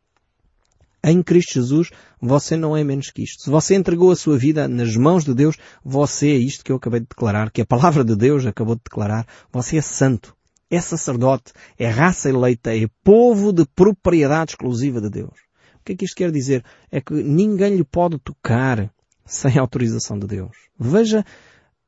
Em 1.03 1.21
Cristo 1.21 1.53
Jesus, 1.53 1.91
você 2.19 2.57
não 2.57 2.75
é 2.75 2.83
menos 2.83 3.11
que 3.11 3.23
isto. 3.23 3.43
Se 3.43 3.49
você 3.49 3.75
entregou 3.75 4.11
a 4.11 4.15
sua 4.15 4.37
vida 4.37 4.67
nas 4.67 4.95
mãos 4.95 5.23
de 5.23 5.33
Deus, 5.33 5.55
você 5.83 6.29
é 6.29 6.37
isto 6.37 6.63
que 6.63 6.71
eu 6.71 6.77
acabei 6.77 6.99
de 6.99 7.07
declarar, 7.07 7.51
que 7.51 7.61
a 7.61 7.65
palavra 7.65 8.03
de 8.03 8.15
Deus 8.15 8.45
acabou 8.45 8.75
de 8.75 8.81
declarar. 8.83 9.25
Você 9.51 9.77
é 9.77 9.81
santo, 9.81 10.35
é 10.69 10.81
sacerdote, 10.81 11.53
é 11.77 11.87
raça 11.87 12.29
eleita, 12.29 12.75
é 12.75 12.87
povo 13.03 13.53
de 13.53 13.65
propriedade 13.65 14.51
exclusiva 14.51 14.99
de 14.99 15.09
Deus. 15.09 15.37
O 15.79 15.83
que 15.85 15.93
é 15.93 15.95
que 15.95 16.05
isto 16.05 16.17
quer 16.17 16.31
dizer? 16.31 16.65
É 16.91 16.99
que 16.99 17.13
ninguém 17.13 17.75
lhe 17.75 17.83
pode 17.83 18.19
tocar 18.19 18.91
sem 19.25 19.57
autorização 19.57 20.17
de 20.19 20.27
Deus. 20.27 20.57
Veja 20.77 21.23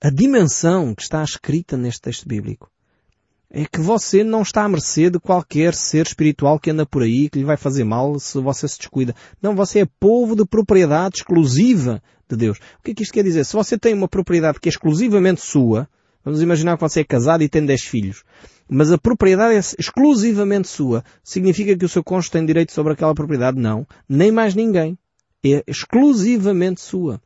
a 0.01 0.09
dimensão 0.09 0.95
que 0.95 1.01
está 1.01 1.23
escrita 1.23 1.75
neste 1.75 2.01
texto 2.01 2.27
bíblico 2.27 2.69
é 3.51 3.65
que 3.65 3.81
você 3.81 4.23
não 4.23 4.43
está 4.43 4.63
à 4.63 4.69
mercê 4.69 5.09
de 5.09 5.19
qualquer 5.19 5.73
ser 5.73 6.05
espiritual 6.05 6.59
que 6.59 6.69
anda 6.69 6.85
por 6.85 7.01
aí 7.01 7.29
que 7.29 7.39
lhe 7.39 7.45
vai 7.45 7.57
fazer 7.57 7.83
mal 7.83 8.19
se 8.19 8.39
você 8.39 8.67
se 8.67 8.77
descuida. 8.77 9.15
Não, 9.41 9.55
você 9.55 9.79
é 9.79 9.87
povo 9.99 10.35
de 10.35 10.45
propriedade 10.45 11.17
exclusiva 11.17 12.01
de 12.29 12.37
Deus. 12.37 12.59
O 12.79 12.83
que 12.83 12.91
é 12.91 12.93
que 12.93 13.03
isto 13.03 13.13
quer 13.13 13.23
dizer? 13.23 13.43
Se 13.43 13.53
você 13.53 13.77
tem 13.77 13.93
uma 13.93 14.07
propriedade 14.07 14.59
que 14.59 14.69
é 14.69 14.71
exclusivamente 14.71 15.41
sua, 15.41 15.89
vamos 16.23 16.41
imaginar 16.41 16.77
que 16.77 16.81
você 16.81 16.99
é 17.01 17.03
casado 17.03 17.41
e 17.41 17.49
tem 17.49 17.65
10 17.65 17.81
filhos, 17.81 18.23
mas 18.69 18.91
a 18.91 18.99
propriedade 18.99 19.55
é 19.55 19.59
exclusivamente 19.79 20.67
sua, 20.67 21.03
significa 21.23 21.75
que 21.75 21.85
o 21.85 21.89
seu 21.89 22.03
cônjuge 22.03 22.31
tem 22.31 22.45
direito 22.45 22.71
sobre 22.71 22.93
aquela 22.93 23.15
propriedade? 23.15 23.59
Não. 23.59 23.87
Nem 24.07 24.31
mais 24.31 24.53
ninguém. 24.53 24.95
É 25.43 25.63
exclusivamente 25.65 26.81
sua. 26.81 27.19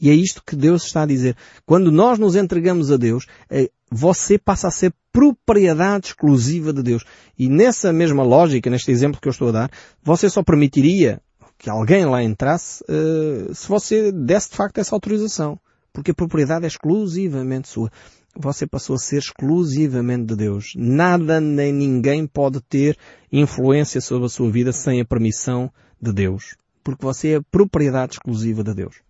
E 0.00 0.10
é 0.10 0.14
isto 0.14 0.42
que 0.44 0.54
Deus 0.54 0.84
está 0.84 1.02
a 1.02 1.06
dizer. 1.06 1.36
Quando 1.66 1.90
nós 1.90 2.18
nos 2.18 2.36
entregamos 2.36 2.92
a 2.92 2.96
Deus, 2.96 3.26
eh, 3.50 3.70
você 3.90 4.38
passa 4.38 4.68
a 4.68 4.70
ser 4.70 4.94
propriedade 5.12 6.08
exclusiva 6.08 6.72
de 6.72 6.82
Deus. 6.82 7.04
E 7.38 7.48
nessa 7.48 7.92
mesma 7.92 8.22
lógica, 8.22 8.70
neste 8.70 8.90
exemplo 8.90 9.20
que 9.20 9.28
eu 9.28 9.32
estou 9.32 9.48
a 9.48 9.52
dar, 9.52 9.70
você 10.02 10.30
só 10.30 10.42
permitiria 10.42 11.20
que 11.58 11.68
alguém 11.68 12.04
lá 12.04 12.22
entrasse 12.22 12.84
uh, 12.84 13.52
se 13.52 13.68
você 13.68 14.12
desse 14.12 14.50
de 14.50 14.56
facto 14.56 14.78
essa 14.78 14.94
autorização. 14.94 15.58
Porque 15.92 16.12
a 16.12 16.14
propriedade 16.14 16.64
é 16.64 16.68
exclusivamente 16.68 17.68
sua. 17.68 17.90
Você 18.36 18.66
passou 18.66 18.94
a 18.94 18.98
ser 18.98 19.18
exclusivamente 19.18 20.26
de 20.26 20.36
Deus. 20.36 20.72
Nada 20.76 21.40
nem 21.40 21.72
ninguém 21.72 22.26
pode 22.26 22.60
ter 22.60 22.96
influência 23.32 24.00
sobre 24.00 24.26
a 24.26 24.28
sua 24.28 24.48
vida 24.50 24.70
sem 24.70 25.00
a 25.00 25.04
permissão 25.04 25.72
de 26.00 26.12
Deus. 26.12 26.54
Porque 26.84 27.04
você 27.04 27.36
é 27.36 27.40
propriedade 27.50 28.12
exclusiva 28.12 28.62
de 28.62 28.74
Deus. 28.74 29.07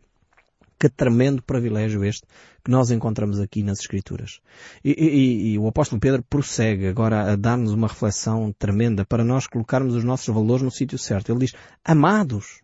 Que 0.79 0.89
tremendo 0.89 1.43
privilégio 1.43 2.05
este 2.05 2.27
que 2.65 2.71
nós 2.71 2.91
encontramos 2.91 3.41
aqui 3.41 3.63
nas 3.63 3.81
Escrituras. 3.81 4.41
E, 4.85 4.93
e, 4.93 5.53
e 5.53 5.59
o 5.59 5.67
apóstolo 5.67 6.01
Pedro 6.01 6.23
prossegue 6.23 6.87
agora 6.87 7.33
a 7.33 7.37
dar-nos 7.37 7.73
uma 7.73 7.89
reflexão 7.89 8.55
tremenda 8.59 9.05
para 9.05 9.25
nós 9.25 9.47
colocarmos 9.47 9.95
os 9.95 10.05
nossos 10.05 10.33
valores 10.33 10.63
no 10.63 10.71
sítio 10.71 10.99
certo. 10.99 11.33
Ele 11.33 11.41
diz, 11.41 11.55
amados, 11.85 12.61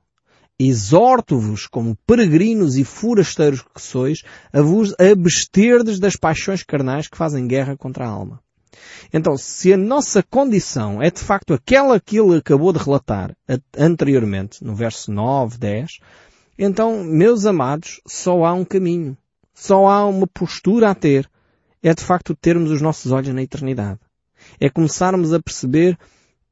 exorto-vos 0.59 1.67
como 1.67 1.97
peregrinos 2.07 2.77
e 2.77 2.85
forasteiros 2.85 3.63
que 3.63 3.83
sois 3.83 4.23
a 4.53 4.61
vos 4.61 4.95
absterdes 4.99 5.99
das 5.99 6.17
paixões 6.17 6.63
carnais 6.63 7.09
que 7.09 7.17
fazem 7.17 7.49
guerra 7.49 7.77
contra 7.77 8.07
a 8.07 8.11
alma. 8.11 8.41
Então, 9.13 9.37
se 9.37 9.73
a 9.73 9.77
nossa 9.77 10.23
condição 10.23 11.03
é 11.03 11.11
de 11.11 11.21
facto 11.21 11.55
aquela 11.55 12.01
que 12.01 12.19
ele 12.19 12.37
acabou 12.37 12.73
de 12.73 12.79
relatar 12.79 13.37
anteriormente, 13.77 14.63
no 14.65 14.75
verso 14.75 15.13
9, 15.13 15.59
10, 15.59 15.99
então, 16.59 17.03
meus 17.03 17.47
amados, 17.47 18.01
só 18.07 18.45
há 18.45 18.53
um 18.53 18.65
caminho. 18.65 19.17
Só 19.53 19.87
há 19.89 20.07
uma 20.07 20.27
postura 20.27 20.91
a 20.91 20.95
ter. 20.95 21.29
É 21.83 21.95
de 21.95 22.03
facto 22.03 22.35
termos 22.35 22.71
os 22.71 22.81
nossos 22.81 23.13
olhos 23.13 23.35
na 23.35 23.43
eternidade. 23.43 24.01
É 24.61 24.69
começarmos 24.69 25.33
a 25.33 25.41
perceber 25.41 25.99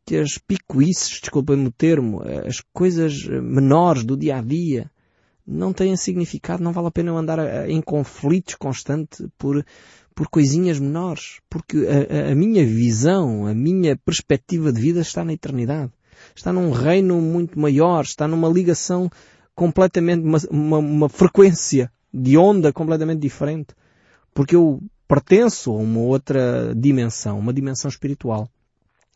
que 0.05 0.17
as 0.17 0.37
picuices, 0.37 1.21
desculpem-me 1.21 1.69
o 1.69 1.73
termo, 1.73 2.23
as 2.47 2.61
coisas 2.73 3.25
menores 3.27 4.05
do 4.05 4.17
dia 4.17 4.39
a 4.39 4.43
dia, 4.43 4.91
não 5.47 5.73
têm 5.73 5.97
significado, 5.97 6.63
não 6.63 6.73
vale 6.73 6.89
a 6.89 6.91
pena 6.91 7.11
eu 7.11 7.17
andar 7.17 7.69
em 7.69 7.81
conflitos 7.81 8.55
constantes 8.55 9.27
por, 9.39 9.65
por 10.15 10.29
coisinhas 10.29 10.79
menores, 10.79 11.41
porque 11.49 11.87
a, 11.87 12.33
a, 12.33 12.35
minha 12.35 12.65
visão, 12.65 13.47
a 13.47 13.55
minha 13.55 13.97
perspectiva 13.97 14.73
de 14.73 14.81
vida 14.81 15.01
está 15.01 15.25
na 15.25 15.33
eternidade. 15.33 15.93
Está 16.35 16.53
num 16.53 16.71
reino 16.71 17.21
muito 17.21 17.59
maior, 17.59 18.03
está 18.05 18.29
numa 18.29 18.49
ligação 18.49 19.11
completamente, 19.55 20.25
uma, 20.25 20.39
uma, 20.51 20.79
uma 20.79 21.09
frequência 21.09 21.91
de 22.13 22.37
onda 22.37 22.73
completamente 22.73 23.21
diferente. 23.21 23.75
Porque 24.35 24.57
eu 24.57 24.83
pertenço 25.07 25.71
a 25.73 25.77
uma 25.77 26.01
outra 26.01 26.75
dimensão, 26.75 27.39
uma 27.39 27.53
dimensão 27.53 27.89
espiritual. 27.89 28.49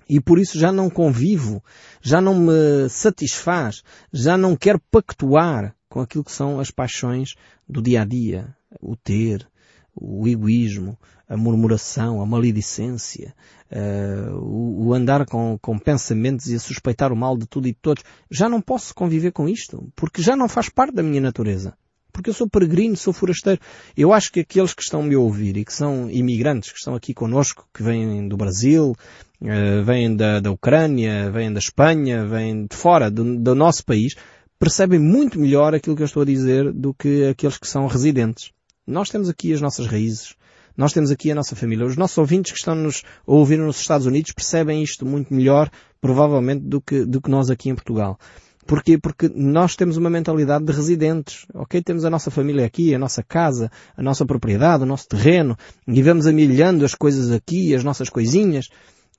E 0.08 0.20
por 0.20 0.38
isso 0.38 0.58
já 0.58 0.70
não 0.70 0.88
convivo, 0.88 1.62
já 2.00 2.20
não 2.20 2.34
me 2.34 2.88
satisfaz, 2.88 3.82
já 4.12 4.36
não 4.36 4.54
quero 4.54 4.80
pactuar 4.90 5.74
com 5.88 6.00
aquilo 6.00 6.22
que 6.22 6.32
são 6.32 6.60
as 6.60 6.70
paixões 6.70 7.34
do 7.68 7.82
dia 7.82 8.02
a 8.02 8.04
dia, 8.04 8.54
o 8.80 8.94
ter, 8.94 9.48
o 9.96 10.28
egoísmo, 10.28 10.98
a 11.28 11.36
murmuração, 11.36 12.20
a 12.20 12.26
maledicência, 12.26 13.34
uh, 13.70 14.36
o, 14.36 14.86
o, 14.86 14.94
andar 14.94 15.26
com, 15.26 15.58
com 15.60 15.78
pensamentos 15.78 16.48
e 16.48 16.54
a 16.54 16.60
suspeitar 16.60 17.12
o 17.12 17.16
mal 17.16 17.36
de 17.36 17.46
tudo 17.46 17.66
e 17.66 17.72
de 17.72 17.78
todos. 17.80 18.04
Já 18.30 18.48
não 18.48 18.60
posso 18.60 18.94
conviver 18.94 19.32
com 19.32 19.48
isto, 19.48 19.90
porque 19.96 20.22
já 20.22 20.36
não 20.36 20.48
faz 20.48 20.68
parte 20.68 20.94
da 20.94 21.02
minha 21.02 21.20
natureza. 21.20 21.76
Porque 22.12 22.30
eu 22.30 22.34
sou 22.34 22.48
peregrino, 22.48 22.96
sou 22.96 23.12
forasteiro. 23.12 23.60
Eu 23.94 24.12
acho 24.12 24.32
que 24.32 24.40
aqueles 24.40 24.72
que 24.72 24.82
estão 24.82 25.02
me 25.02 25.16
ouvir 25.16 25.56
e 25.56 25.64
que 25.64 25.72
são 25.72 26.10
imigrantes, 26.10 26.72
que 26.72 26.78
estão 26.78 26.94
aqui 26.94 27.12
conosco, 27.12 27.68
que 27.74 27.82
vêm 27.82 28.26
do 28.26 28.36
Brasil, 28.36 28.96
uh, 29.42 29.84
vêm 29.84 30.14
da, 30.14 30.40
da 30.40 30.50
Ucrânia, 30.50 31.30
vêm 31.30 31.52
da 31.52 31.58
Espanha, 31.58 32.24
vêm 32.24 32.66
de 32.66 32.76
fora 32.76 33.10
do, 33.10 33.38
do 33.38 33.54
nosso 33.54 33.84
país, 33.84 34.14
percebem 34.58 34.98
muito 34.98 35.38
melhor 35.38 35.74
aquilo 35.74 35.96
que 35.96 36.02
eu 36.02 36.06
estou 36.06 36.22
a 36.22 36.26
dizer 36.26 36.72
do 36.72 36.94
que 36.94 37.26
aqueles 37.26 37.58
que 37.58 37.68
são 37.68 37.86
residentes. 37.86 38.55
Nós 38.86 39.10
temos 39.10 39.28
aqui 39.28 39.52
as 39.52 39.60
nossas 39.60 39.86
raízes. 39.86 40.34
Nós 40.76 40.92
temos 40.92 41.10
aqui 41.10 41.30
a 41.30 41.34
nossa 41.34 41.56
família. 41.56 41.86
Os 41.86 41.96
nossos 41.96 42.16
ouvintes 42.18 42.52
que 42.52 42.58
estão 42.58 42.74
nos 42.74 43.02
a 43.26 43.32
ouvir 43.32 43.58
nos 43.58 43.80
Estados 43.80 44.06
Unidos 44.06 44.32
percebem 44.32 44.82
isto 44.82 45.04
muito 45.04 45.34
melhor, 45.34 45.70
provavelmente, 46.00 46.62
do 46.62 46.80
que, 46.80 47.04
do 47.04 47.20
que 47.20 47.30
nós 47.30 47.50
aqui 47.50 47.70
em 47.70 47.74
Portugal. 47.74 48.18
Porquê? 48.66 48.98
Porque 48.98 49.28
nós 49.34 49.74
temos 49.74 49.96
uma 49.96 50.10
mentalidade 50.10 50.64
de 50.64 50.72
residentes. 50.72 51.46
Ok? 51.54 51.82
Temos 51.82 52.04
a 52.04 52.10
nossa 52.10 52.30
família 52.30 52.66
aqui, 52.66 52.94
a 52.94 52.98
nossa 52.98 53.22
casa, 53.22 53.70
a 53.96 54.02
nossa 54.02 54.26
propriedade, 54.26 54.82
o 54.82 54.86
nosso 54.86 55.08
terreno, 55.08 55.56
e 55.88 56.02
vamos 56.02 56.26
amilhando 56.26 56.84
as 56.84 56.94
coisas 56.94 57.32
aqui, 57.32 57.74
as 57.74 57.82
nossas 57.82 58.08
coisinhas. 58.08 58.68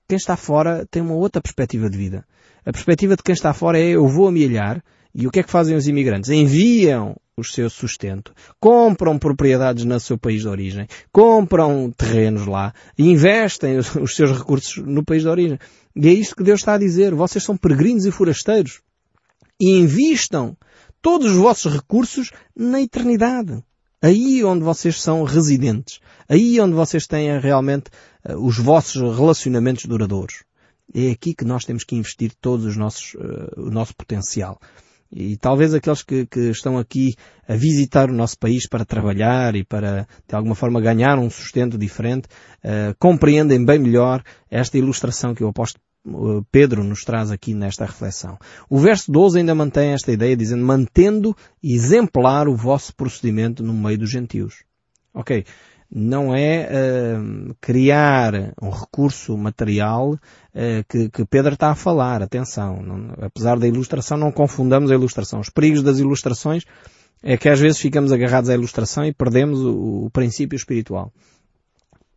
Quem 0.07 0.15
está 0.15 0.37
fora 0.37 0.85
tem 0.89 1.01
uma 1.01 1.15
outra 1.15 1.41
perspectiva 1.41 1.89
de 1.89 1.97
vida. 1.97 2.25
A 2.65 2.71
perspectiva 2.71 3.15
de 3.15 3.23
quem 3.23 3.33
está 3.33 3.53
fora 3.53 3.79
é 3.79 3.89
eu 3.89 4.07
vou 4.07 4.27
amilhar, 4.27 4.81
e 5.15 5.25
o 5.25 5.31
que 5.31 5.39
é 5.39 5.43
que 5.43 5.51
fazem 5.51 5.75
os 5.75 5.87
imigrantes? 5.87 6.29
Enviam 6.29 7.15
o 7.39 7.43
seu 7.43 7.69
sustento, 7.69 8.33
compram 8.59 9.19
propriedades 9.19 9.85
no 9.85 9.99
seu 9.99 10.17
país 10.17 10.41
de 10.41 10.47
origem, 10.47 10.87
compram 11.11 11.91
terrenos 11.95 12.47
lá 12.47 12.73
investem 12.97 13.77
os, 13.77 14.15
seus 14.15 14.35
recursos 14.35 14.77
no 14.77 15.05
país 15.05 15.21
de 15.21 15.29
origem. 15.29 15.59
E 15.95 16.07
é 16.07 16.11
isto 16.11 16.35
que 16.35 16.43
Deus 16.43 16.61
está 16.61 16.73
a 16.73 16.79
dizer. 16.79 17.13
Vocês 17.13 17.43
são 17.43 17.55
peregrinos 17.55 18.07
e 18.07 18.11
forasteiros. 18.11 18.81
E 19.61 19.69
invistam 19.69 20.57
todos 20.99 21.27
os 21.27 21.37
vossos 21.37 21.71
recursos 21.71 22.31
na 22.55 22.81
eternidade. 22.81 23.63
Aí 24.01 24.43
onde 24.43 24.63
vocês 24.63 24.99
são 24.99 25.23
residentes. 25.23 25.99
Aí 26.27 26.59
onde 26.59 26.73
vocês 26.73 27.05
têm 27.05 27.39
realmente 27.39 27.91
uh, 28.27 28.35
os 28.43 28.57
vossos 28.57 29.15
relacionamentos 29.15 29.85
duradouros. 29.85 30.43
É 30.91 31.11
aqui 31.11 31.35
que 31.35 31.45
nós 31.45 31.65
temos 31.65 31.83
que 31.83 31.95
investir 31.95 32.31
nossos, 32.75 33.13
uh, 33.13 33.61
o 33.61 33.69
nosso 33.69 33.95
potencial. 33.95 34.59
E 35.11 35.37
talvez 35.37 35.73
aqueles 35.73 36.03
que, 36.03 36.25
que, 36.25 36.49
estão 36.49 36.77
aqui 36.77 37.15
a 37.47 37.55
visitar 37.55 38.09
o 38.09 38.13
nosso 38.13 38.37
país 38.37 38.67
para 38.67 38.85
trabalhar 38.85 39.55
e 39.55 39.63
para, 39.63 40.07
de 40.27 40.35
alguma 40.35 40.55
forma, 40.55 40.81
ganhar 40.81 41.17
um 41.17 41.29
sustento 41.29 41.77
diferente, 41.77 42.27
uh, 42.63 42.95
compreendem 42.99 43.63
bem 43.63 43.79
melhor 43.79 44.21
esta 44.49 44.77
ilustração 44.77 45.33
que 45.33 45.43
o 45.43 45.47
apóstolo 45.47 45.83
eh, 46.07 46.41
Pedro 46.51 46.83
nos 46.83 47.03
traz 47.03 47.31
aqui 47.31 47.53
nesta 47.53 47.85
reflexão. 47.85 48.37
O 48.69 48.79
verso 48.79 49.11
12 49.11 49.39
ainda 49.39 49.53
mantém 49.53 49.91
esta 49.91 50.11
ideia 50.11 50.37
dizendo, 50.37 50.65
mantendo 50.65 51.35
exemplar 51.61 52.47
o 52.47 52.55
vosso 52.55 52.95
procedimento 52.95 53.61
no 53.63 53.73
meio 53.73 53.97
dos 53.97 54.09
gentios. 54.09 54.63
Ok 55.13 55.43
não 55.89 56.35
é 56.35 56.67
uh, 56.67 57.55
criar 57.61 58.53
um 58.61 58.69
recurso 58.69 59.37
material 59.37 60.13
uh, 60.13 60.83
que, 60.89 61.09
que, 61.09 61.25
Pedro 61.25 61.53
está 61.53 61.71
a 61.71 61.75
falar. 61.75 62.21
Atenção, 62.21 62.81
não, 62.81 63.13
apesar 63.21 63.57
da 63.57 63.67
ilustração, 63.67 64.17
não 64.17 64.31
confundamos 64.31 64.91
a 64.91 64.95
ilustração. 64.95 65.39
Os 65.39 65.49
perigos 65.49 65.81
das 65.81 65.99
ilustrações 65.99 66.63
é 67.23 67.37
que 67.37 67.49
às 67.49 67.59
vezes 67.59 67.79
ficamos 67.79 68.11
agarrados 68.11 68.49
à 68.49 68.53
ilustração 68.53 69.05
e 69.05 69.13
perdemos 69.13 69.61
o, 69.61 70.05
o 70.05 70.09
princípio 70.11 70.55
espiritual. 70.55 71.11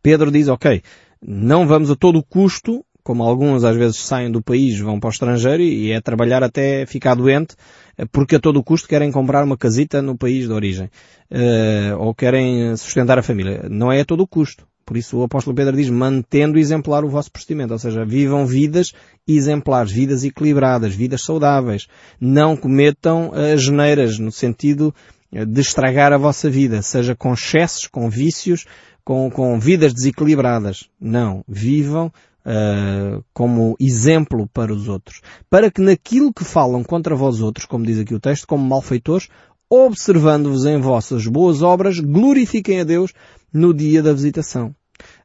Pedro 0.03 0.31
diz, 0.31 0.47
ok, 0.47 0.81
não 1.21 1.65
vamos 1.65 1.89
a 1.89 1.95
todo 1.95 2.23
custo 2.23 2.83
como 3.03 3.23
alguns 3.23 3.63
às 3.63 3.75
vezes 3.75 3.97
saem 3.97 4.31
do 4.31 4.41
país, 4.41 4.79
vão 4.79 4.99
para 4.99 5.07
o 5.07 5.11
estrangeiro 5.11 5.61
e 5.63 5.91
é 5.91 5.99
trabalhar 6.01 6.43
até 6.43 6.85
ficar 6.85 7.15
doente, 7.15 7.55
eh, 7.97 8.05
porque 8.11 8.35
a 8.35 8.39
todo 8.39 8.63
custo 8.63 8.87
querem 8.87 9.11
comprar 9.11 9.43
uma 9.43 9.57
casita 9.57 10.01
no 10.01 10.17
país 10.17 10.47
de 10.47 10.53
origem, 10.53 10.89
uh, 11.31 11.97
ou 11.97 12.13
querem 12.13 12.75
sustentar 12.75 13.17
a 13.17 13.23
família. 13.23 13.67
Não 13.69 13.91
é 13.91 14.01
a 14.01 14.05
todo 14.05 14.27
custo. 14.27 14.67
Por 14.85 14.97
isso 14.97 15.17
o 15.17 15.23
apóstolo 15.23 15.55
Pedro 15.55 15.75
diz, 15.75 15.89
mantendo 15.89 16.59
exemplar 16.59 17.05
o 17.05 17.09
vosso 17.09 17.31
procedimento, 17.31 17.73
ou 17.73 17.79
seja, 17.79 18.03
vivam 18.03 18.45
vidas 18.45 18.91
exemplares, 19.27 19.91
vidas 19.91 20.23
equilibradas, 20.23 20.93
vidas 20.93 21.23
saudáveis. 21.23 21.87
Não 22.19 22.57
cometam 22.57 23.31
as 23.33 23.63
geneiras, 23.63 24.19
no 24.19 24.31
sentido 24.31 24.93
de 25.31 25.61
estragar 25.61 26.11
a 26.11 26.17
vossa 26.17 26.49
vida, 26.49 26.81
seja 26.81 27.15
com 27.15 27.33
excessos, 27.33 27.87
com 27.87 28.09
vícios, 28.09 28.65
com, 29.03 29.29
com 29.29 29.59
vidas 29.59 29.93
desequilibradas. 29.93 30.89
Não. 30.99 31.43
Vivam 31.47 32.11
uh, 32.45 33.23
como 33.33 33.75
exemplo 33.79 34.47
para 34.53 34.73
os 34.73 34.87
outros, 34.87 35.21
para 35.49 35.71
que 35.71 35.81
naquilo 35.81 36.33
que 36.33 36.43
falam 36.43 36.83
contra 36.83 37.15
vós 37.15 37.41
outros, 37.41 37.65
como 37.65 37.85
diz 37.85 37.99
aqui 37.99 38.13
o 38.13 38.19
texto, 38.19 38.47
como 38.47 38.67
malfeitores, 38.67 39.27
observando-vos 39.69 40.65
em 40.65 40.79
vossas 40.79 41.25
boas 41.27 41.61
obras, 41.61 41.99
glorifiquem 41.99 42.81
a 42.81 42.83
Deus 42.83 43.13
no 43.53 43.73
dia 43.73 44.03
da 44.03 44.13
visitação. 44.13 44.75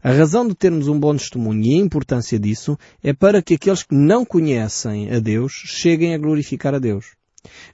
A 0.03 0.13
razão 0.13 0.47
de 0.47 0.55
termos 0.55 0.89
um 0.89 0.99
bom 0.99 1.15
testemunho 1.17 1.65
e 1.65 1.75
a 1.75 1.79
importância 1.79 2.39
disso 2.39 2.79
é 3.03 3.13
para 3.13 3.43
que 3.43 3.55
aqueles 3.55 3.83
que 3.83 3.95
não 3.95 4.25
conhecem 4.25 5.13
a 5.13 5.19
Deus 5.19 5.53
cheguem 5.53 6.15
a 6.15 6.19
glorificar 6.19 6.75
a 6.75 6.79
Deus. 6.79 7.16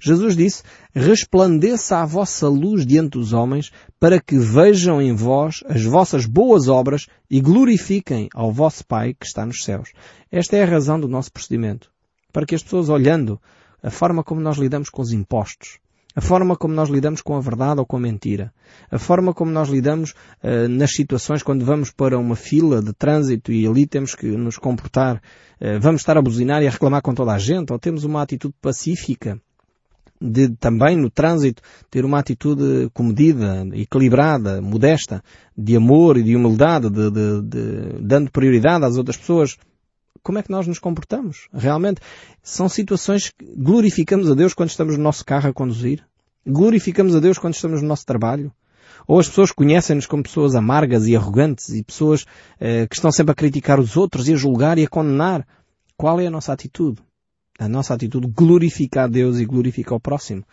Jesus 0.00 0.36
disse, 0.36 0.62
resplandeça 0.94 1.98
a 1.98 2.06
vossa 2.06 2.48
luz 2.48 2.86
diante 2.86 3.10
dos 3.10 3.32
homens 3.32 3.70
para 3.98 4.20
que 4.20 4.38
vejam 4.38 5.00
em 5.00 5.14
vós 5.14 5.62
as 5.66 5.84
vossas 5.84 6.26
boas 6.26 6.68
obras 6.68 7.06
e 7.30 7.40
glorifiquem 7.40 8.28
ao 8.34 8.52
vosso 8.52 8.84
Pai 8.86 9.14
que 9.14 9.26
está 9.26 9.46
nos 9.46 9.64
céus. 9.64 9.90
Esta 10.30 10.56
é 10.56 10.62
a 10.62 10.66
razão 10.66 10.98
do 10.98 11.08
nosso 11.08 11.32
procedimento. 11.32 11.90
Para 12.32 12.46
que 12.46 12.54
as 12.54 12.62
pessoas 12.62 12.88
olhando 12.88 13.40
a 13.82 13.90
forma 13.90 14.22
como 14.22 14.40
nós 14.40 14.56
lidamos 14.56 14.88
com 14.88 15.02
os 15.02 15.12
impostos, 15.12 15.78
a 16.14 16.20
forma 16.20 16.56
como 16.56 16.74
nós 16.74 16.88
lidamos 16.88 17.22
com 17.22 17.36
a 17.36 17.40
verdade 17.40 17.80
ou 17.80 17.86
com 17.86 17.96
a 17.96 18.00
mentira, 18.00 18.52
a 18.90 18.98
forma 18.98 19.32
como 19.32 19.50
nós 19.50 19.68
lidamos 19.68 20.12
uh, 20.42 20.68
nas 20.68 20.92
situações 20.92 21.42
quando 21.42 21.64
vamos 21.64 21.90
para 21.90 22.18
uma 22.18 22.36
fila 22.36 22.82
de 22.82 22.92
trânsito 22.92 23.50
e 23.50 23.66
ali 23.66 23.86
temos 23.86 24.14
que 24.14 24.26
nos 24.26 24.58
comportar, 24.58 25.16
uh, 25.16 25.80
vamos 25.80 26.02
estar 26.02 26.16
a 26.18 26.22
buzinar 26.22 26.62
e 26.62 26.66
a 26.66 26.70
reclamar 26.70 27.02
com 27.02 27.14
toda 27.14 27.32
a 27.32 27.38
gente, 27.38 27.72
ou 27.72 27.78
temos 27.78 28.04
uma 28.04 28.22
atitude 28.22 28.54
pacífica, 28.60 29.40
de 30.22 30.50
também 30.50 30.96
no 30.96 31.10
trânsito 31.10 31.62
ter 31.90 32.04
uma 32.04 32.20
atitude 32.20 32.88
comedida, 32.94 33.66
equilibrada, 33.72 34.62
modesta, 34.62 35.22
de 35.56 35.76
amor 35.76 36.16
e 36.16 36.22
de 36.22 36.36
humildade, 36.36 36.88
de, 36.88 37.10
de, 37.10 37.42
de, 37.42 37.98
dando 38.00 38.30
prioridade 38.30 38.84
às 38.84 38.96
outras 38.96 39.16
pessoas. 39.16 39.56
Como 40.22 40.38
é 40.38 40.42
que 40.42 40.50
nós 40.50 40.68
nos 40.68 40.78
comportamos? 40.78 41.48
Realmente 41.52 42.00
são 42.42 42.68
situações 42.68 43.30
que 43.30 43.44
glorificamos 43.56 44.30
a 44.30 44.34
Deus 44.34 44.54
quando 44.54 44.70
estamos 44.70 44.96
no 44.96 45.02
nosso 45.02 45.24
carro 45.24 45.48
a 45.48 45.52
conduzir. 45.52 46.04
Glorificamos 46.46 47.16
a 47.16 47.20
Deus 47.20 47.38
quando 47.38 47.54
estamos 47.54 47.82
no 47.82 47.88
nosso 47.88 48.06
trabalho. 48.06 48.52
Ou 49.06 49.18
as 49.18 49.26
pessoas 49.26 49.50
conhecem-nos 49.50 50.06
como 50.06 50.22
pessoas 50.22 50.54
amargas 50.54 51.08
e 51.08 51.16
arrogantes 51.16 51.70
e 51.70 51.82
pessoas 51.82 52.24
eh, 52.60 52.86
que 52.86 52.94
estão 52.94 53.10
sempre 53.10 53.32
a 53.32 53.34
criticar 53.34 53.80
os 53.80 53.96
outros 53.96 54.28
e 54.28 54.32
a 54.32 54.36
julgar 54.36 54.78
e 54.78 54.84
a 54.84 54.88
condenar. 54.88 55.44
Qual 55.96 56.20
é 56.20 56.26
a 56.28 56.30
nossa 56.30 56.52
atitude? 56.52 57.02
A 57.62 57.68
nossa 57.68 57.94
atitude 57.94 58.26
glorifica 58.26 59.04
a 59.04 59.06
Deus 59.06 59.38
e 59.38 59.44
glorifica 59.44 59.94
o 59.94 60.00
próximo. 60.00 60.44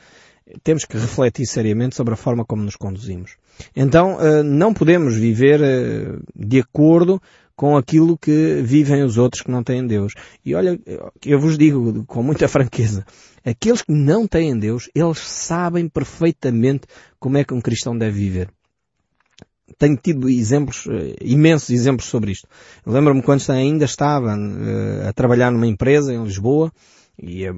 Temos 0.63 0.85
que 0.85 0.97
refletir 0.97 1.45
seriamente 1.45 1.95
sobre 1.95 2.13
a 2.13 2.17
forma 2.17 2.45
como 2.45 2.63
nos 2.63 2.75
conduzimos. 2.75 3.31
Então, 3.75 4.19
eh, 4.19 4.43
não 4.43 4.73
podemos 4.73 5.15
viver 5.15 5.61
eh, 5.61 6.19
de 6.35 6.59
acordo 6.59 7.21
com 7.55 7.75
aquilo 7.75 8.17
que 8.17 8.61
vivem 8.63 9.03
os 9.03 9.17
outros 9.17 9.41
que 9.41 9.51
não 9.51 9.63
têm 9.63 9.85
Deus. 9.85 10.13
E 10.45 10.55
olha, 10.55 10.79
eu 11.25 11.39
vos 11.39 11.57
digo 11.57 12.05
com 12.05 12.23
muita 12.23 12.47
franqueza, 12.47 13.05
aqueles 13.43 13.81
que 13.81 13.91
não 13.91 14.25
têm 14.25 14.57
Deus, 14.57 14.89
eles 14.95 15.19
sabem 15.19 15.89
perfeitamente 15.89 16.87
como 17.19 17.37
é 17.37 17.43
que 17.43 17.53
um 17.53 17.61
cristão 17.61 17.97
deve 17.97 18.17
viver 18.17 18.49
tenho 19.77 19.95
tido 19.97 20.29
exemplos, 20.29 20.87
eh, 20.89 21.15
imensos 21.21 21.69
exemplos 21.69 22.07
sobre 22.07 22.31
isto. 22.31 22.47
Lembro-me 22.85 23.21
quando 23.21 23.47
ainda 23.49 23.85
estava 23.85 24.35
a 25.07 25.13
trabalhar 25.13 25.51
numa 25.51 25.67
empresa 25.67 26.13
em 26.13 26.23
Lisboa 26.23 26.71
e 27.21 27.45
eh, 27.45 27.53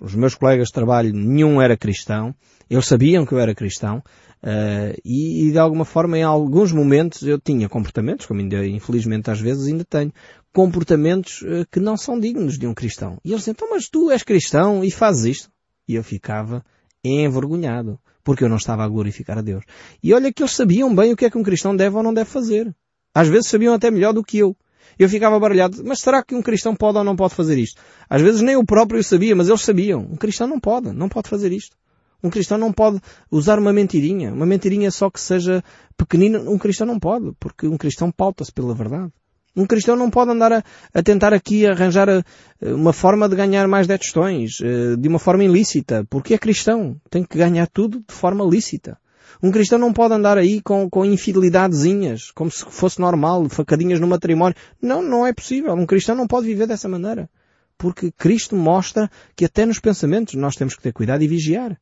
os 0.00 0.14
meus 0.14 0.34
colegas 0.34 0.68
de 0.68 0.72
trabalho, 0.72 1.12
nenhum 1.12 1.60
era 1.60 1.76
cristão, 1.76 2.34
eles 2.68 2.86
sabiam 2.86 3.24
que 3.24 3.32
eu 3.32 3.38
era 3.38 3.54
cristão, 3.54 3.98
uh, 4.42 5.00
e, 5.04 5.48
e, 5.48 5.52
de 5.52 5.58
alguma 5.58 5.84
forma 5.84 6.18
em 6.18 6.22
alguns 6.22 6.72
momentos 6.72 7.22
eu 7.22 7.38
tinha 7.38 7.68
comportamentos, 7.68 8.26
como 8.26 8.40
ainda 8.40 8.66
infelizmente 8.66 9.30
às 9.30 9.40
vezes 9.40 9.66
ainda 9.66 9.84
tenho, 9.84 10.12
comportamentos 10.52 11.42
uh, 11.42 11.66
que 11.70 11.80
não 11.80 11.96
são 11.96 12.18
dignos 12.18 12.58
de 12.58 12.66
um 12.66 12.74
cristão. 12.74 13.18
E 13.24 13.30
eles 13.30 13.40
diziam, 13.40 13.52
então 13.52 13.70
mas 13.70 13.88
tu 13.88 14.10
és 14.10 14.22
cristão 14.22 14.84
e 14.84 14.90
fazes 14.90 15.24
isto. 15.24 15.50
E 15.86 15.94
eu 15.94 16.02
ficava 16.02 16.64
envergonhado, 17.04 17.98
porque 18.22 18.42
eu 18.42 18.48
não 18.48 18.56
estava 18.56 18.84
a 18.84 18.88
glorificar 18.88 19.38
a 19.38 19.42
Deus. 19.42 19.64
E 20.02 20.14
olha 20.14 20.32
que 20.32 20.42
eles 20.42 20.52
sabiam 20.52 20.94
bem 20.94 21.12
o 21.12 21.16
que 21.16 21.26
é 21.26 21.30
que 21.30 21.36
um 21.36 21.42
cristão 21.42 21.76
deve 21.76 21.96
ou 21.96 22.02
não 22.02 22.14
deve 22.14 22.30
fazer. 22.30 22.74
Às 23.14 23.28
vezes 23.28 23.48
sabiam 23.48 23.74
até 23.74 23.90
melhor 23.90 24.12
do 24.12 24.24
que 24.24 24.38
eu. 24.38 24.56
Eu 24.98 25.08
ficava 25.08 25.38
baralhado. 25.38 25.82
Mas 25.84 26.00
será 26.00 26.22
que 26.22 26.34
um 26.34 26.42
cristão 26.42 26.74
pode 26.74 26.98
ou 26.98 27.04
não 27.04 27.16
pode 27.16 27.34
fazer 27.34 27.58
isto? 27.58 27.80
Às 28.08 28.22
vezes 28.22 28.40
nem 28.40 28.54
eu 28.54 28.64
próprio 28.64 29.02
sabia, 29.02 29.34
mas 29.34 29.48
eles 29.48 29.62
sabiam. 29.62 30.00
Um 30.00 30.16
cristão 30.16 30.46
não 30.46 30.60
pode, 30.60 30.92
não 30.92 31.08
pode 31.08 31.28
fazer 31.28 31.52
isto. 31.52 31.76
Um 32.22 32.30
cristão 32.30 32.56
não 32.56 32.72
pode 32.72 33.00
usar 33.30 33.58
uma 33.58 33.72
mentirinha. 33.72 34.32
Uma 34.32 34.46
mentirinha 34.46 34.90
só 34.90 35.10
que 35.10 35.20
seja 35.20 35.62
pequenina. 35.96 36.40
Um 36.40 36.58
cristão 36.58 36.86
não 36.86 36.98
pode, 36.98 37.32
porque 37.38 37.66
um 37.66 37.76
cristão 37.76 38.10
pauta-se 38.10 38.52
pela 38.52 38.74
verdade. 38.74 39.12
Um 39.56 39.66
cristão 39.66 39.94
não 39.94 40.10
pode 40.10 40.32
andar 40.32 40.52
a, 40.52 40.64
a 40.92 41.02
tentar 41.02 41.32
aqui 41.32 41.64
arranjar 41.66 42.08
a, 42.08 42.24
eh, 42.60 42.74
uma 42.74 42.92
forma 42.92 43.28
de 43.28 43.36
ganhar 43.36 43.68
mais 43.68 43.86
detestões, 43.86 44.58
eh, 44.60 44.96
de 44.96 45.08
uma 45.08 45.18
forma 45.18 45.44
ilícita, 45.44 46.04
porque 46.10 46.34
é 46.34 46.38
cristão. 46.38 46.96
Tem 47.08 47.22
que 47.22 47.38
ganhar 47.38 47.68
tudo 47.68 48.00
de 48.00 48.14
forma 48.14 48.44
lícita. 48.44 48.98
Um 49.42 49.50
cristão 49.50 49.78
não 49.78 49.92
pode 49.92 50.14
andar 50.14 50.38
aí 50.38 50.60
com, 50.60 50.88
com 50.88 51.04
infidelidadezinhas, 51.04 52.30
como 52.30 52.50
se 52.50 52.64
fosse 52.64 53.00
normal, 53.00 53.48
facadinhas 53.48 54.00
no 54.00 54.06
matrimónio. 54.06 54.56
Não, 54.80 55.02
não 55.02 55.26
é 55.26 55.32
possível. 55.32 55.74
Um 55.74 55.86
cristão 55.86 56.14
não 56.14 56.26
pode 56.26 56.46
viver 56.46 56.66
dessa 56.66 56.88
maneira. 56.88 57.28
Porque 57.76 58.12
Cristo 58.12 58.56
mostra 58.56 59.10
que 59.36 59.44
até 59.44 59.66
nos 59.66 59.80
pensamentos 59.80 60.34
nós 60.34 60.54
temos 60.54 60.74
que 60.74 60.82
ter 60.82 60.92
cuidado 60.92 61.22
e 61.22 61.28
vigiar. 61.28 61.78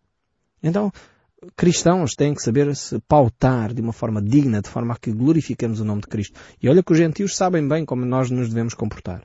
Então, 0.63 0.93
cristãos 1.57 2.13
têm 2.15 2.35
que 2.35 2.43
saber 2.43 2.75
se 2.77 2.99
pautar 3.01 3.75
de 3.75 3.81
uma 3.81 3.93
forma 3.93 4.23
digna, 4.23 4.63
de 4.63 4.69
forma 4.69 4.95
a 4.95 4.97
que 4.97 5.13
glorifiquemos 5.13 5.81
o 5.81 5.85
nome 5.85 6.03
de 6.03 6.07
Cristo. 6.07 6.39
E 6.63 6.69
olha 6.69 6.83
que 6.83 6.93
os 6.93 6.99
gentios 6.99 7.37
sabem 7.37 7.67
bem 7.67 7.85
como 7.85 8.05
nós 8.05 8.31
nos 8.31 8.49
devemos 8.49 8.75
comportar. 8.75 9.23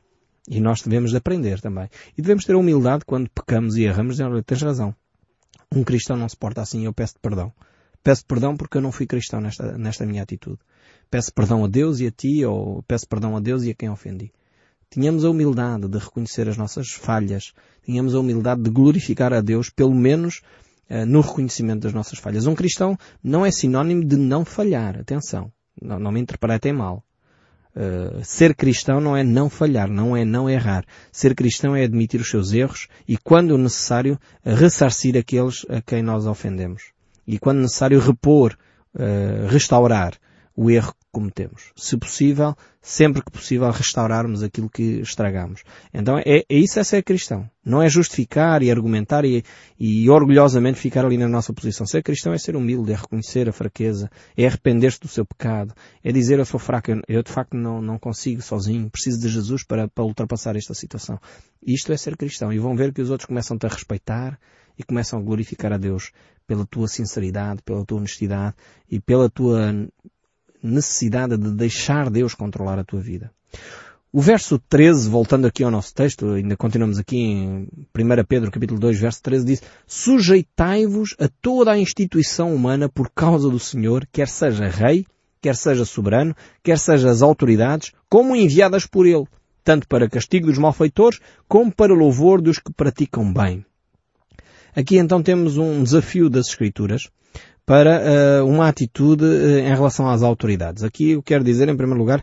E 0.50 0.62
nós 0.62 0.82
devemos 0.82 1.14
aprender 1.14 1.60
também. 1.60 1.90
E 2.18 2.22
devemos 2.22 2.46
ter 2.46 2.56
humildade 2.56 3.04
quando 3.06 3.30
pecamos 3.30 3.76
e 3.76 3.84
erramos. 3.84 4.20
Olha, 4.20 4.42
tens 4.42 4.62
razão. 4.62 4.96
Um 5.74 5.84
cristão 5.84 6.16
não 6.16 6.30
se 6.30 6.38
porta 6.38 6.62
assim, 6.62 6.86
eu 6.86 6.94
peço 6.94 7.16
perdão. 7.22 7.52
Peço 8.08 8.26
perdão 8.26 8.56
porque 8.56 8.78
eu 8.78 8.82
não 8.82 8.90
fui 8.90 9.06
cristão 9.06 9.42
nesta, 9.42 9.78
nesta 9.78 10.06
minha 10.06 10.24
atitude. 10.24 10.60
Peço 11.12 11.34
perdão 11.34 11.66
a 11.66 11.68
Deus 11.68 12.00
e 12.00 12.08
a 12.08 12.12
ti, 12.12 12.46
ou 12.46 12.82
peço 12.84 13.06
perdão 13.06 13.36
a 13.36 13.42
Deus 13.42 13.64
e 13.64 13.72
a 13.72 13.74
quem 13.74 13.90
ofendi. 13.90 14.32
Tínhamos 14.90 15.26
a 15.26 15.30
humildade 15.30 15.90
de 15.90 15.98
reconhecer 15.98 16.48
as 16.48 16.56
nossas 16.56 16.94
falhas. 16.94 17.52
Tínhamos 17.84 18.16
a 18.16 18.20
humildade 18.22 18.62
de 18.62 18.70
glorificar 18.70 19.34
a 19.34 19.42
Deus, 19.42 19.70
pelo 19.70 19.94
menos 19.94 20.40
uh, 20.90 21.06
no 21.06 21.20
reconhecimento 21.20 21.82
das 21.82 21.92
nossas 21.92 22.18
falhas. 22.18 22.48
Um 22.48 22.56
cristão 22.56 22.98
não 23.22 23.46
é 23.46 23.52
sinónimo 23.52 24.06
de 24.06 24.16
não 24.16 24.46
falhar. 24.46 24.98
Atenção. 24.98 25.52
Não, 25.82 26.00
não 26.00 26.10
me 26.14 26.22
interpretem 26.22 26.72
mal. 26.72 27.04
Uh, 27.76 28.24
ser 28.24 28.56
cristão 28.56 29.02
não 29.02 29.18
é 29.18 29.24
não 29.26 29.50
falhar, 29.50 29.90
não 29.90 30.16
é 30.16 30.24
não 30.24 30.50
errar. 30.50 30.86
Ser 31.12 31.36
cristão 31.36 31.76
é 31.76 31.84
admitir 31.84 32.22
os 32.22 32.30
seus 32.30 32.54
erros 32.54 32.88
e, 33.06 33.18
quando 33.18 33.58
necessário, 33.58 34.18
ressarcir 34.46 35.18
aqueles 35.18 35.66
a 35.68 35.82
quem 35.82 36.02
nós 36.02 36.26
ofendemos. 36.26 36.96
E, 37.28 37.38
quando 37.38 37.60
necessário, 37.60 38.00
repor, 38.00 38.58
uh, 38.96 39.48
restaurar 39.48 40.14
o 40.58 40.72
erro 40.72 40.92
que 40.92 41.06
cometemos. 41.12 41.72
Se 41.76 41.96
possível, 41.96 42.56
sempre 42.82 43.24
que 43.24 43.30
possível, 43.30 43.70
restaurarmos 43.70 44.42
aquilo 44.42 44.68
que 44.68 45.00
estragamos. 45.02 45.62
Então 45.94 46.18
é, 46.18 46.40
é 46.40 46.46
isso 46.50 46.80
é 46.80 46.84
ser 46.84 47.04
cristão. 47.04 47.48
Não 47.64 47.80
é 47.80 47.88
justificar 47.88 48.64
e 48.64 48.72
argumentar 48.72 49.24
e, 49.24 49.44
e 49.80 50.10
orgulhosamente 50.10 50.80
ficar 50.80 51.06
ali 51.06 51.16
na 51.16 51.28
nossa 51.28 51.54
posição. 51.54 51.86
Ser 51.86 52.02
cristão 52.02 52.34
é 52.34 52.40
ser 52.40 52.56
humilde, 52.56 52.92
é 52.92 52.96
reconhecer 52.96 53.48
a 53.48 53.54
fraqueza, 53.54 54.10
é 54.36 54.48
arrepender-se 54.48 55.00
do 55.00 55.08
seu 55.08 55.24
pecado, 55.24 55.76
é 56.04 56.12
dizer 56.12 56.40
eu 56.40 56.46
sou 56.46 56.60
fraco, 56.60 56.90
eu, 56.90 57.02
eu 57.08 57.22
de 57.22 57.32
facto 57.32 57.56
não, 57.56 57.80
não 57.80 58.00
consigo 58.00 58.42
sozinho, 58.42 58.90
preciso 58.90 59.22
de 59.22 59.30
Jesus 59.30 59.64
para, 59.64 59.88
para 59.88 60.04
ultrapassar 60.04 60.56
esta 60.56 60.74
situação. 60.74 61.20
Isto 61.62 61.94
é 61.94 61.98
ser 61.98 62.18
cristão. 62.18 62.52
E 62.52 62.58
vão 62.58 62.76
ver 62.76 62.92
que 62.92 63.02
os 63.02 63.12
outros 63.12 63.28
começam-te 63.28 63.68
a 63.68 63.70
respeitar 63.70 64.40
e 64.78 64.84
começam 64.84 65.20
a 65.20 65.22
glorificar 65.22 65.74
a 65.74 65.78
Deus 65.78 66.12
pela 66.46 66.66
tua 66.66 66.88
sinceridade, 66.88 67.62
pela 67.64 67.86
tua 67.86 67.98
honestidade 67.98 68.56
e 68.90 69.00
pela 69.00 69.30
tua 69.30 69.88
necessidade 70.62 71.38
de 71.38 71.52
deixar 71.52 72.10
Deus 72.10 72.34
controlar 72.34 72.80
a 72.80 72.84
tua 72.84 73.00
vida. 73.00 73.32
O 74.12 74.22
verso 74.22 74.58
13, 74.58 75.10
voltando 75.10 75.46
aqui 75.46 75.64
ao 75.64 75.70
nosso 75.70 75.94
texto, 75.94 76.30
ainda 76.30 76.56
continuamos 76.56 76.98
aqui 76.98 77.18
em 77.18 77.68
1 77.94 78.26
Pedro 78.28 78.50
capítulo 78.50 78.80
2, 78.80 79.00
verso 79.00 79.22
13, 79.22 79.46
diz 79.46 79.62
Sujeitai-vos 79.86 81.14
a 81.20 81.28
toda 81.42 81.72
a 81.72 81.78
instituição 81.78 82.56
humana 82.56 82.88
por 82.88 83.10
causa 83.10 83.50
do 83.50 83.60
Senhor, 83.60 84.08
quer 84.12 84.30
seja 84.30 84.70
rei, 84.70 85.06
quer 85.42 85.56
seja 85.56 85.84
soberano, 85.84 86.36
quer 86.64 86.80
seja 86.80 87.10
as 87.10 87.22
autoridades, 87.22 87.94
como 88.10 88.36
enviadas 88.36 88.86
por 88.86 89.06
Ele, 89.06 89.28
tanto 89.64 89.88
para 89.88 90.10
castigo 90.10 90.48
dos 90.48 90.58
malfeitores, 90.58 91.20
como 91.48 91.72
para 91.72 91.94
louvor 91.94 92.42
dos 92.42 92.60
que 92.60 92.72
praticam 92.72 93.32
bem. 93.32 93.66
Aqui 94.78 95.00
então 95.00 95.24
temos 95.24 95.58
um 95.58 95.82
desafio 95.82 96.30
das 96.30 96.50
Escrituras, 96.50 97.10
para 97.66 98.44
uh, 98.44 98.46
uma 98.48 98.70
atitude 98.70 99.26
uh, 99.26 99.58
em 99.58 99.74
relação 99.74 100.08
às 100.08 100.22
autoridades. 100.22 100.84
Aqui 100.84 101.10
eu 101.14 101.24
quero 101.24 101.44
dizer, 101.44 101.68
em 101.68 101.76
primeiro 101.76 102.00
lugar, 102.00 102.22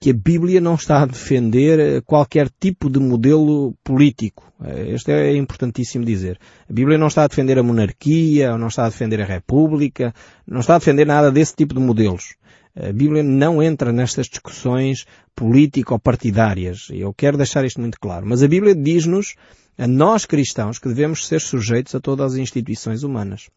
que 0.00 0.10
a 0.10 0.14
Bíblia 0.14 0.60
não 0.60 0.76
está 0.76 1.02
a 1.02 1.06
defender 1.06 1.80
eh, 1.80 2.00
qualquer 2.02 2.48
tipo 2.60 2.88
de 2.88 3.00
modelo 3.00 3.74
político. 3.82 4.44
Este 4.86 5.10
é 5.10 5.34
importantíssimo 5.34 6.04
dizer. 6.04 6.38
A 6.70 6.72
Bíblia 6.72 6.96
não 6.96 7.08
está 7.08 7.24
a 7.24 7.26
defender 7.26 7.58
a 7.58 7.64
monarquia, 7.64 8.56
não 8.56 8.68
está 8.68 8.86
a 8.86 8.88
defender 8.90 9.20
a 9.20 9.24
república, 9.24 10.14
não 10.46 10.60
está 10.60 10.76
a 10.76 10.78
defender 10.78 11.04
nada 11.04 11.32
desse 11.32 11.56
tipo 11.56 11.74
de 11.74 11.80
modelos. 11.80 12.36
A 12.76 12.92
Bíblia 12.92 13.24
não 13.24 13.60
entra 13.60 13.92
nestas 13.92 14.28
discussões 14.28 15.04
político-partidárias. 15.34 16.86
Eu 16.92 17.12
quero 17.12 17.36
deixar 17.36 17.64
isto 17.64 17.80
muito 17.80 17.98
claro. 18.00 18.24
Mas 18.24 18.40
a 18.40 18.46
Bíblia 18.46 18.76
diz-nos, 18.76 19.34
a 19.78 19.86
nós 19.86 20.26
cristãos, 20.26 20.78
que 20.78 20.88
devemos 20.88 21.26
ser 21.26 21.40
sujeitos 21.40 21.94
a 21.94 22.00
todas 22.00 22.32
as 22.32 22.38
instituições 22.38 23.02
humanas 23.02 23.48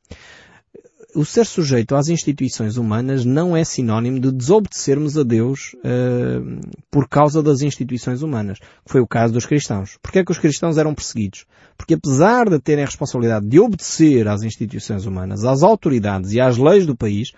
o 1.16 1.26
ser 1.26 1.46
sujeito 1.46 1.96
às 1.96 2.08
instituições 2.08 2.78
humanas 2.78 3.26
não 3.26 3.56
é 3.56 3.64
sinónimo 3.64 4.20
de 4.20 4.32
desobedecermos 4.32 5.18
a 5.18 5.24
Deus 5.24 5.76
uh, 5.76 6.60
por 6.90 7.08
causa 7.08 7.44
das 7.44 7.62
instituições 7.62 8.22
humanas. 8.22 8.60
Foi 8.86 9.02
o 9.02 9.08
caso 9.08 9.34
dos 9.34 9.46
cristãos. 9.46 9.98
Porquê 10.02 10.20
é 10.20 10.26
que 10.26 10.32
os 10.32 10.40
cristãos 10.40 10.78
eram 10.78 10.94
perseguidos? 10.94 11.46
Porque 11.78 11.96
apesar 11.96 12.50
de 12.50 12.60
terem 12.60 12.84
a 12.84 12.88
responsabilidade 12.88 13.48
de 13.48 13.60
obedecer 13.60 14.28
às 14.28 14.44
instituições 14.44 15.06
humanas, 15.06 15.44
às 15.44 15.64
autoridades 15.64 16.32
e 16.32 16.40
às 16.40 16.58
leis 16.58 16.86
do 16.86 16.96
país, 16.96 17.32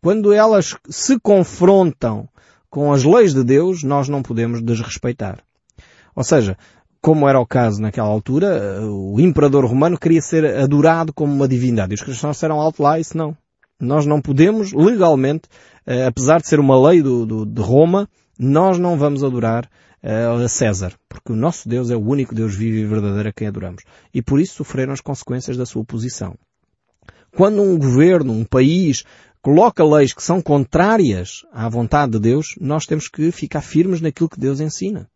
quando 0.00 0.32
elas 0.32 0.76
se 0.88 1.18
confrontam 1.20 2.28
com 2.68 2.92
as 2.92 3.04
leis 3.04 3.34
de 3.34 3.44
Deus, 3.44 3.82
nós 3.82 4.08
não 4.08 4.22
podemos 4.22 4.62
desrespeitar. 4.62 5.42
Ou 6.14 6.24
seja, 6.24 6.56
como 7.00 7.26
era 7.28 7.40
o 7.40 7.46
caso 7.46 7.80
naquela 7.80 8.08
altura, 8.08 8.80
o 8.82 9.18
imperador 9.18 9.64
romano 9.64 9.98
queria 9.98 10.20
ser 10.20 10.44
adorado 10.56 11.12
como 11.12 11.32
uma 11.32 11.48
divindade. 11.48 11.92
E 11.92 11.94
os 11.94 12.02
cristãos 12.02 12.36
disseram 12.36 12.60
alto 12.60 12.82
lá, 12.82 12.98
isso 12.98 13.16
não. 13.16 13.36
Nós 13.80 14.04
não 14.04 14.20
podemos, 14.20 14.72
legalmente, 14.72 15.48
eh, 15.86 16.04
apesar 16.06 16.40
de 16.40 16.46
ser 16.46 16.60
uma 16.60 16.78
lei 16.88 17.00
do, 17.00 17.24
do, 17.24 17.46
de 17.46 17.62
Roma, 17.62 18.06
nós 18.38 18.78
não 18.78 18.98
vamos 18.98 19.24
adorar 19.24 19.64
uh, 20.04 20.42
a 20.44 20.48
César, 20.48 20.92
porque 21.08 21.32
o 21.32 21.36
nosso 21.36 21.66
Deus 21.66 21.90
é 21.90 21.96
o 21.96 22.06
único 22.06 22.34
Deus 22.34 22.54
vivo 22.54 22.76
e 22.76 22.86
verdadeiro 22.86 23.30
a 23.30 23.32
quem 23.32 23.48
adoramos. 23.48 23.82
E 24.12 24.20
por 24.20 24.38
isso 24.38 24.56
sofreram 24.56 24.92
as 24.92 25.00
consequências 25.00 25.56
da 25.56 25.64
sua 25.64 25.84
posição. 25.84 26.34
Quando 27.34 27.62
um 27.62 27.78
governo, 27.78 28.32
um 28.34 28.44
país, 28.44 29.04
coloca 29.40 29.84
leis 29.84 30.12
que 30.12 30.22
são 30.22 30.42
contrárias 30.42 31.46
à 31.52 31.66
vontade 31.68 32.12
de 32.12 32.18
Deus, 32.18 32.54
nós 32.60 32.84
temos 32.84 33.08
que 33.08 33.30
ficar 33.30 33.62
firmes 33.62 34.02
naquilo 34.02 34.28
que 34.28 34.40
Deus 34.40 34.60
ensina 34.60 35.08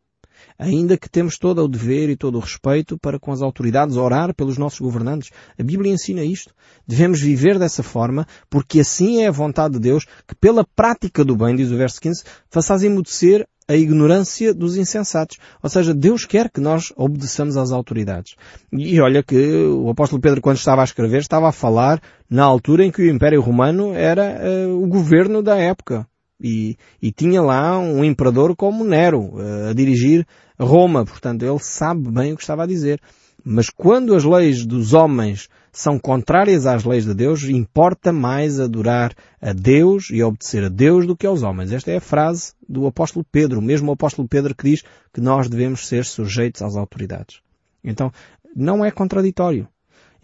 ainda 0.58 0.96
que 0.96 1.08
temos 1.08 1.38
todo 1.38 1.62
o 1.62 1.68
dever 1.68 2.10
e 2.10 2.16
todo 2.16 2.36
o 2.36 2.40
respeito 2.40 2.98
para 2.98 3.18
com 3.18 3.32
as 3.32 3.42
autoridades 3.42 3.96
orar 3.96 4.34
pelos 4.34 4.58
nossos 4.58 4.80
governantes. 4.80 5.30
A 5.58 5.62
Bíblia 5.62 5.92
ensina 5.92 6.22
isto. 6.22 6.54
Devemos 6.86 7.20
viver 7.20 7.58
dessa 7.58 7.82
forma, 7.82 8.26
porque 8.48 8.80
assim 8.80 9.22
é 9.22 9.28
a 9.28 9.32
vontade 9.32 9.74
de 9.74 9.80
Deus 9.80 10.06
que 10.26 10.34
pela 10.34 10.64
prática 10.76 11.24
do 11.24 11.36
bem, 11.36 11.56
diz 11.56 11.70
o 11.70 11.76
verso 11.76 12.00
15, 12.00 12.24
faças 12.50 12.82
emudecer 12.82 13.46
a 13.66 13.74
ignorância 13.74 14.52
dos 14.52 14.76
insensatos. 14.76 15.38
Ou 15.62 15.70
seja, 15.70 15.94
Deus 15.94 16.24
quer 16.24 16.50
que 16.50 16.60
nós 16.60 16.92
obedeçamos 16.96 17.56
às 17.56 17.72
autoridades. 17.72 18.34
E 18.72 19.00
olha 19.00 19.22
que 19.22 19.36
o 19.36 19.88
apóstolo 19.88 20.20
Pedro, 20.20 20.40
quando 20.40 20.58
estava 20.58 20.82
a 20.82 20.84
escrever, 20.84 21.20
estava 21.20 21.48
a 21.48 21.52
falar 21.52 22.00
na 22.28 22.44
altura 22.44 22.84
em 22.84 22.90
que 22.90 23.02
o 23.02 23.10
Império 23.10 23.40
Romano 23.40 23.94
era 23.94 24.38
uh, 24.68 24.82
o 24.82 24.86
governo 24.86 25.42
da 25.42 25.56
época. 25.56 26.06
E, 26.46 26.76
e, 27.00 27.10
tinha 27.10 27.40
lá 27.40 27.78
um 27.78 28.04
imperador 28.04 28.54
como 28.54 28.84
Nero 28.84 29.30
uh, 29.32 29.70
a 29.70 29.72
dirigir 29.72 30.26
Roma. 30.60 31.02
Portanto, 31.02 31.42
ele 31.42 31.58
sabe 31.58 32.10
bem 32.10 32.34
o 32.34 32.36
que 32.36 32.42
estava 32.42 32.64
a 32.64 32.66
dizer. 32.66 33.00
Mas 33.42 33.70
quando 33.70 34.14
as 34.14 34.24
leis 34.24 34.66
dos 34.66 34.92
homens 34.92 35.48
são 35.72 35.98
contrárias 35.98 36.66
às 36.66 36.84
leis 36.84 37.04
de 37.04 37.14
Deus, 37.14 37.44
importa 37.44 38.12
mais 38.12 38.60
adorar 38.60 39.14
a 39.40 39.52
Deus 39.52 40.08
e 40.10 40.22
obedecer 40.22 40.64
a 40.64 40.68
Deus 40.68 41.06
do 41.06 41.16
que 41.16 41.26
aos 41.26 41.42
homens. 41.42 41.72
Esta 41.72 41.90
é 41.90 41.96
a 41.96 42.00
frase 42.00 42.52
do 42.68 42.86
apóstolo 42.86 43.24
Pedro, 43.30 43.58
o 43.58 43.62
mesmo 43.62 43.90
apóstolo 43.90 44.28
Pedro 44.28 44.54
que 44.54 44.70
diz 44.70 44.82
que 45.12 45.20
nós 45.20 45.48
devemos 45.48 45.86
ser 45.86 46.04
sujeitos 46.04 46.62
às 46.62 46.76
autoridades. 46.76 47.40
Então, 47.82 48.12
não 48.54 48.84
é 48.84 48.90
contraditório. 48.90 49.66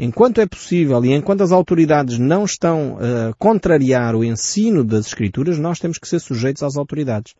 Enquanto 0.02 0.40
é 0.40 0.46
possível 0.46 1.04
e 1.04 1.12
enquanto 1.12 1.42
as 1.42 1.52
autoridades 1.52 2.18
não 2.18 2.46
estão 2.46 2.96
a 2.96 3.34
contrariar 3.34 4.16
o 4.16 4.24
ensino 4.24 4.82
das 4.82 5.08
Escrituras, 5.08 5.58
nós 5.58 5.78
temos 5.78 5.98
que 5.98 6.08
ser 6.08 6.20
sujeitos 6.20 6.62
às 6.62 6.78
autoridades. 6.78 7.34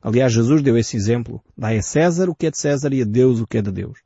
Aliás, 0.00 0.32
Jesus 0.32 0.62
deu 0.62 0.78
esse 0.78 0.96
exemplo. 0.96 1.42
Dai 1.54 1.76
a 1.76 1.82
César 1.82 2.30
o 2.30 2.34
que 2.34 2.46
é 2.46 2.50
de 2.50 2.56
César 2.56 2.90
e 2.94 3.02
a 3.02 3.04
Deus 3.04 3.38
o 3.38 3.46
que 3.46 3.58
é 3.58 3.62
de 3.62 3.70
Deus. 3.70 3.98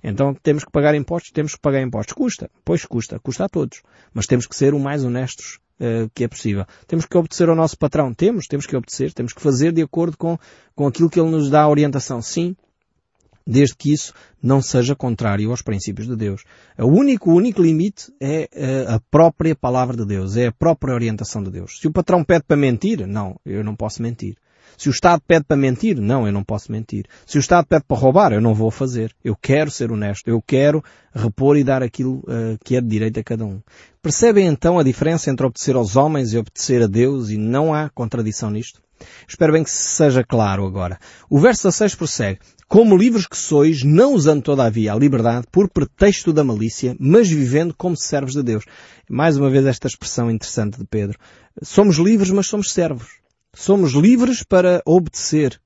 Então 0.00 0.32
temos 0.32 0.62
que 0.62 0.70
pagar 0.70 0.94
impostos, 0.94 1.32
temos 1.32 1.56
que 1.56 1.60
pagar 1.60 1.82
impostos. 1.82 2.14
Custa, 2.14 2.48
pois 2.64 2.84
custa, 2.84 3.18
custa 3.18 3.46
a 3.46 3.48
todos. 3.48 3.82
Mas 4.14 4.28
temos 4.28 4.46
que 4.46 4.54
ser 4.54 4.72
o 4.72 4.78
mais 4.78 5.02
honestos 5.02 5.58
uh, 5.80 6.08
que 6.14 6.22
é 6.22 6.28
possível. 6.28 6.64
Temos 6.86 7.04
que 7.04 7.18
obedecer 7.18 7.48
ao 7.48 7.56
nosso 7.56 7.76
patrão. 7.76 8.14
Temos, 8.14 8.46
temos 8.46 8.66
que 8.66 8.76
obedecer, 8.76 9.12
temos 9.12 9.32
que 9.32 9.42
fazer 9.42 9.72
de 9.72 9.82
acordo 9.82 10.16
com, 10.16 10.38
com 10.72 10.86
aquilo 10.86 11.10
que 11.10 11.18
ele 11.18 11.30
nos 11.30 11.50
dá 11.50 11.62
a 11.62 11.68
orientação. 11.68 12.22
Sim, 12.22 12.54
desde 13.46 13.76
que 13.76 13.92
isso 13.92 14.12
não 14.42 14.60
seja 14.60 14.96
contrário 14.96 15.50
aos 15.50 15.62
princípios 15.62 16.06
de 16.06 16.16
Deus. 16.16 16.42
O 16.78 16.88
único, 16.88 17.30
o 17.30 17.34
único 17.34 17.62
limite 17.62 18.12
é 18.20 18.48
eh, 18.52 18.86
a 18.88 19.00
própria 19.10 19.54
palavra 19.54 19.96
de 19.96 20.04
Deus, 20.04 20.36
é 20.36 20.46
a 20.46 20.52
própria 20.52 20.94
orientação 20.94 21.42
de 21.42 21.50
Deus. 21.50 21.78
Se 21.80 21.86
o 21.86 21.92
patrão 21.92 22.24
pede 22.24 22.44
para 22.46 22.56
mentir, 22.56 23.06
não, 23.06 23.38
eu 23.44 23.62
não 23.62 23.76
posso 23.76 24.02
mentir. 24.02 24.36
Se 24.76 24.88
o 24.88 24.90
Estado 24.90 25.22
pede 25.26 25.44
para 25.44 25.56
mentir, 25.56 25.98
não, 25.98 26.26
eu 26.26 26.32
não 26.32 26.44
posso 26.44 26.70
mentir. 26.70 27.06
Se 27.24 27.38
o 27.38 27.40
Estado 27.40 27.66
pede 27.66 27.84
para 27.88 27.96
roubar, 27.96 28.32
eu 28.32 28.40
não 28.40 28.54
vou 28.54 28.70
fazer. 28.70 29.14
Eu 29.24 29.34
quero 29.34 29.70
ser 29.70 29.90
honesto. 29.90 30.28
Eu 30.28 30.42
quero 30.42 30.84
repor 31.14 31.56
e 31.56 31.64
dar 31.64 31.82
aquilo 31.82 32.18
uh, 32.18 32.58
que 32.62 32.76
é 32.76 32.80
de 32.80 32.86
direito 32.86 33.18
a 33.18 33.24
cada 33.24 33.44
um. 33.44 33.60
Percebem 34.02 34.46
então 34.46 34.78
a 34.78 34.82
diferença 34.82 35.30
entre 35.30 35.46
obedecer 35.46 35.76
aos 35.76 35.96
homens 35.96 36.32
e 36.32 36.38
obedecer 36.38 36.82
a 36.82 36.86
Deus 36.86 37.30
e 37.30 37.38
não 37.38 37.72
há 37.72 37.88
contradição 37.88 38.50
nisto? 38.50 38.82
Espero 39.28 39.52
bem 39.52 39.64
que 39.64 39.70
seja 39.70 40.24
claro 40.24 40.66
agora. 40.66 40.98
O 41.28 41.38
verso 41.38 41.64
16 41.64 41.94
prossegue. 41.94 42.40
Como 42.68 42.96
livres 42.96 43.26
que 43.26 43.36
sois, 43.36 43.84
não 43.84 44.14
usando 44.14 44.42
todavia 44.42 44.92
a 44.92 44.96
liberdade 44.96 45.46
por 45.52 45.70
pretexto 45.70 46.32
da 46.32 46.42
malícia, 46.42 46.96
mas 46.98 47.28
vivendo 47.28 47.74
como 47.74 47.96
servos 47.96 48.32
de 48.32 48.42
Deus. 48.42 48.64
Mais 49.08 49.36
uma 49.36 49.48
vez 49.48 49.64
esta 49.66 49.86
expressão 49.86 50.30
interessante 50.30 50.78
de 50.78 50.84
Pedro. 50.84 51.18
Somos 51.62 51.96
livres, 51.96 52.30
mas 52.30 52.48
somos 52.48 52.72
servos. 52.72 53.20
Somos 53.54 53.92
livres 53.92 54.42
para 54.42 54.82
obedecer, 54.84 55.60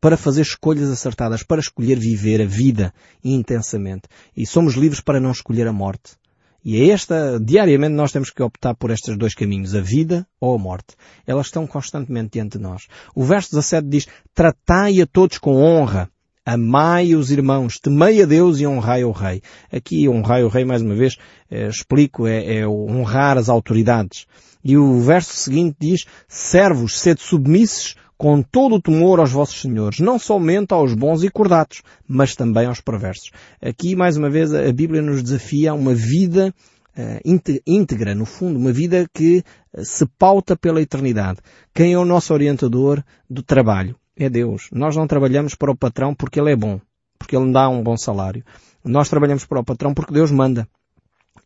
para 0.00 0.16
fazer 0.16 0.42
escolhas 0.42 0.90
acertadas, 0.90 1.42
para 1.42 1.60
escolher 1.60 1.98
viver 1.98 2.42
a 2.42 2.46
vida 2.46 2.92
intensamente. 3.24 4.02
E 4.36 4.46
somos 4.46 4.74
livres 4.74 5.00
para 5.00 5.20
não 5.20 5.30
escolher 5.30 5.66
a 5.66 5.72
morte. 5.72 6.21
E 6.64 6.80
é 6.80 6.90
esta, 6.90 7.40
diariamente 7.40 7.94
nós 7.94 8.12
temos 8.12 8.30
que 8.30 8.42
optar 8.42 8.74
por 8.74 8.90
estes 8.90 9.16
dois 9.16 9.34
caminhos, 9.34 9.74
a 9.74 9.80
vida 9.80 10.26
ou 10.40 10.54
a 10.54 10.58
morte. 10.58 10.94
Elas 11.26 11.46
estão 11.46 11.66
constantemente 11.66 12.30
diante 12.34 12.56
de 12.56 12.62
nós. 12.62 12.86
O 13.14 13.24
verso 13.24 13.50
17 13.50 13.88
diz, 13.88 14.06
tratai 14.32 15.00
a 15.00 15.06
todos 15.06 15.38
com 15.38 15.56
honra, 15.56 16.08
amai 16.46 17.14
os 17.14 17.32
irmãos, 17.32 17.78
temei 17.78 18.22
a 18.22 18.26
Deus 18.26 18.60
e 18.60 18.66
honrai 18.66 19.02
o 19.02 19.10
rei. 19.10 19.42
Aqui 19.72 20.08
honrai 20.08 20.44
o 20.44 20.48
rei, 20.48 20.64
mais 20.64 20.82
uma 20.82 20.94
vez, 20.94 21.16
eh, 21.50 21.66
explico, 21.66 22.28
é, 22.28 22.58
é 22.58 22.68
honrar 22.68 23.38
as 23.38 23.48
autoridades. 23.48 24.26
E 24.64 24.76
o 24.76 25.00
verso 25.00 25.34
seguinte 25.34 25.76
diz, 25.80 26.06
servos, 26.28 26.98
sede 26.98 27.20
submissos 27.20 27.96
com 28.16 28.40
todo 28.40 28.76
o 28.76 28.80
temor 28.80 29.18
aos 29.18 29.32
vossos 29.32 29.60
senhores, 29.60 29.98
não 29.98 30.16
somente 30.16 30.72
aos 30.72 30.94
bons 30.94 31.24
e 31.24 31.28
cordatos, 31.28 31.82
mas 32.06 32.36
também 32.36 32.66
aos 32.66 32.80
perversos. 32.80 33.32
Aqui, 33.60 33.96
mais 33.96 34.16
uma 34.16 34.30
vez, 34.30 34.54
a 34.54 34.72
Bíblia 34.72 35.02
nos 35.02 35.24
desafia 35.24 35.72
a 35.72 35.74
uma 35.74 35.92
vida 35.92 36.54
uh, 36.96 37.60
íntegra, 37.66 38.14
no 38.14 38.24
fundo, 38.24 38.60
uma 38.60 38.72
vida 38.72 39.08
que 39.12 39.42
uh, 39.76 39.84
se 39.84 40.06
pauta 40.18 40.56
pela 40.56 40.80
eternidade. 40.80 41.40
Quem 41.74 41.94
é 41.94 41.98
o 41.98 42.04
nosso 42.04 42.32
orientador 42.32 43.02
do 43.28 43.42
trabalho? 43.42 43.96
É 44.16 44.30
Deus. 44.30 44.68
Nós 44.72 44.94
não 44.94 45.08
trabalhamos 45.08 45.56
para 45.56 45.72
o 45.72 45.76
patrão 45.76 46.14
porque 46.14 46.38
ele 46.38 46.52
é 46.52 46.56
bom, 46.56 46.80
porque 47.18 47.36
ele 47.36 47.50
dá 47.50 47.68
um 47.68 47.82
bom 47.82 47.96
salário. 47.96 48.44
Nós 48.84 49.08
trabalhamos 49.08 49.44
para 49.44 49.58
o 49.60 49.64
patrão 49.64 49.92
porque 49.94 50.12
Deus 50.12 50.30
manda. 50.30 50.68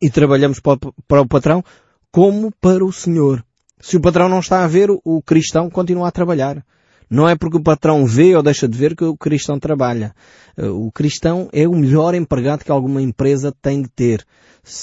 E 0.02 0.10
trabalhamos 0.10 0.60
para 0.60 1.22
o 1.22 1.26
patrão 1.26 1.64
como 2.16 2.50
para 2.62 2.82
o 2.82 2.90
Senhor. 2.90 3.44
Se 3.78 3.98
o 3.98 4.00
patrão 4.00 4.26
não 4.26 4.38
está 4.38 4.64
a 4.64 4.66
ver, 4.66 4.88
o 4.90 5.20
cristão 5.20 5.68
continua 5.68 6.08
a 6.08 6.10
trabalhar. 6.10 6.64
Não 7.10 7.28
é 7.28 7.36
porque 7.36 7.58
o 7.58 7.62
patrão 7.62 8.06
vê 8.06 8.34
ou 8.34 8.42
deixa 8.42 8.66
de 8.66 8.78
ver 8.78 8.96
que 8.96 9.04
o 9.04 9.18
cristão 9.18 9.60
trabalha. 9.60 10.14
Eh, 10.56 10.66
o 10.66 10.90
cristão 10.90 11.50
é 11.52 11.68
o 11.68 11.74
melhor 11.74 12.14
empregado 12.14 12.64
que 12.64 12.72
alguma 12.72 13.02
empresa 13.02 13.54
tem 13.60 13.82
de 13.82 13.90
ter. 13.90 14.24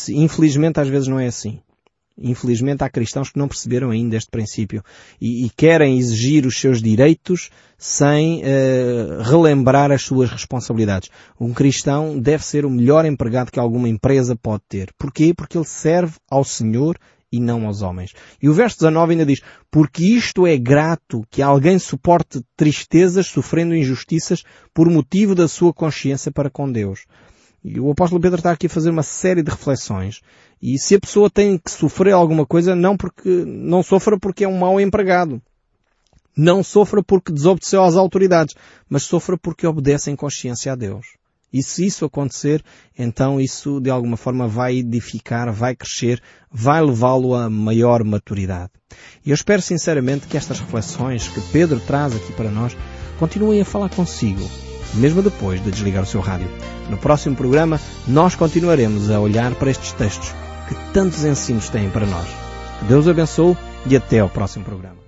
Infelizmente 0.10 0.80
às 0.80 0.88
vezes 0.88 1.08
não 1.08 1.20
é 1.20 1.26
assim. 1.26 1.60
Infelizmente 2.16 2.84
há 2.84 2.90
cristãos 2.90 3.32
que 3.32 3.40
não 3.40 3.48
perceberam 3.48 3.90
ainda 3.90 4.16
este 4.16 4.30
princípio 4.30 4.84
e, 5.20 5.48
e 5.48 5.50
querem 5.50 5.98
exigir 5.98 6.46
os 6.46 6.60
seus 6.60 6.84
direitos 6.84 7.50
sem 7.80 8.44
uh, 8.44 9.24
relembrar 9.24 9.92
as 9.92 10.04
suas 10.04 10.30
responsabilidades. 10.30 11.10
Um 11.40 11.52
cristão 11.52 12.20
deve 12.20 12.46
ser 12.46 12.64
o 12.64 12.70
melhor 12.70 13.06
empregado 13.06 13.52
que 13.52 13.60
alguma 13.60 13.90
empresa 13.90 14.36
pode 14.36 14.62
ter. 14.70 14.94
Porquê? 15.00 15.34
Porque 15.36 15.58
ele 15.58 15.66
serve 15.66 16.14
ao 16.30 16.44
Senhor 16.44 16.96
e 17.34 17.40
não 17.40 17.66
aos 17.66 17.82
homens. 17.82 18.14
E 18.40 18.48
o 18.48 18.54
verso 18.54 18.78
19 18.78 19.14
ainda 19.14 19.26
diz, 19.26 19.42
porque 19.72 20.06
isto 20.06 20.46
é 20.46 20.56
grato 20.56 21.26
que 21.32 21.42
alguém 21.42 21.80
suporte 21.80 22.44
tristezas 22.56 23.26
sofrendo 23.26 23.76
injustiças 23.76 24.44
por 24.72 24.88
motivo 24.88 25.34
da 25.34 25.48
sua 25.48 25.74
consciência 25.74 26.32
para 26.32 26.52
com 26.52 26.72
Deus. 26.72 27.06
E 27.64 27.80
o 27.80 27.90
apóstolo 27.90 28.22
Pedro 28.22 28.38
está 28.38 28.52
aqui 28.52 28.68
a 28.68 28.70
fazer 28.70 28.92
uma 28.92 29.02
série 29.02 29.42
de 29.42 29.50
reflexões. 29.50 30.22
E 30.62 30.78
se 30.78 30.94
a 30.94 31.00
pessoa 31.00 31.28
tem 31.28 31.58
que 31.58 31.72
sofrer 31.72 32.12
alguma 32.12 32.46
coisa, 32.46 32.76
não 32.76 32.96
porque, 32.96 33.44
não 33.48 33.82
sofra 33.82 34.20
porque 34.20 34.44
é 34.44 34.48
um 34.48 34.60
mau 34.60 34.80
empregado. 34.80 35.42
Não 36.38 36.62
sofra 36.64 37.02
porque 37.02 37.34
desobedeceu 37.34 37.84
às 37.84 37.96
autoridades, 37.96 38.54
mas 38.88 39.04
sofra 39.04 39.40
porque 39.40 39.66
obedece 39.66 40.12
em 40.12 40.16
consciência 40.16 40.72
a 40.72 40.76
Deus. 40.76 41.08
E 41.54 41.62
se 41.62 41.86
isso 41.86 42.04
acontecer, 42.04 42.64
então 42.98 43.40
isso 43.40 43.80
de 43.80 43.90
alguma 43.90 44.18
forma 44.18 44.48
vai 44.48 44.78
edificar, 44.78 45.54
vai 45.54 45.76
crescer, 45.76 46.22
vai 46.52 46.82
levá-lo 46.82 47.36
a 47.36 47.50
maior 47.50 48.04
maturidade. 48.04 48.72
E 49.26 49.30
eu 49.30 49.36
espero 49.36 49.62
sinceramente 49.62 50.28
que 50.28 50.36
estas 50.36 50.60
reflexões 50.60 51.28
que 51.28 51.42
Pedro 51.52 51.80
traz 51.80 52.16
aqui 52.16 52.34
para 52.34 52.50
nós 52.50 52.76
continuem 53.20 53.62
a 53.62 53.66
falar 53.66 53.90
consigo, 53.90 54.50
mesmo 54.96 55.22
depois 55.22 55.64
de 55.64 55.72
desligar 55.72 56.04
o 56.04 56.08
seu 56.08 56.22
rádio. 56.22 56.50
No 56.90 56.98
próximo 56.98 57.36
programa, 57.36 57.80
nós 58.08 58.36
continuaremos 58.36 59.12
a 59.12 59.20
olhar 59.20 59.54
para 59.56 59.72
estes 59.72 59.94
textos 59.94 60.34
que 60.68 60.76
tantos 60.92 61.24
ensinos 61.24 61.70
têm 61.70 61.90
para 61.90 62.06
nós. 62.06 62.28
Que 62.80 62.86
Deus 62.86 63.08
abençoe 63.08 63.56
e 63.86 63.96
até 63.96 64.20
ao 64.20 64.30
próximo 64.30 64.66
programa. 64.66 65.03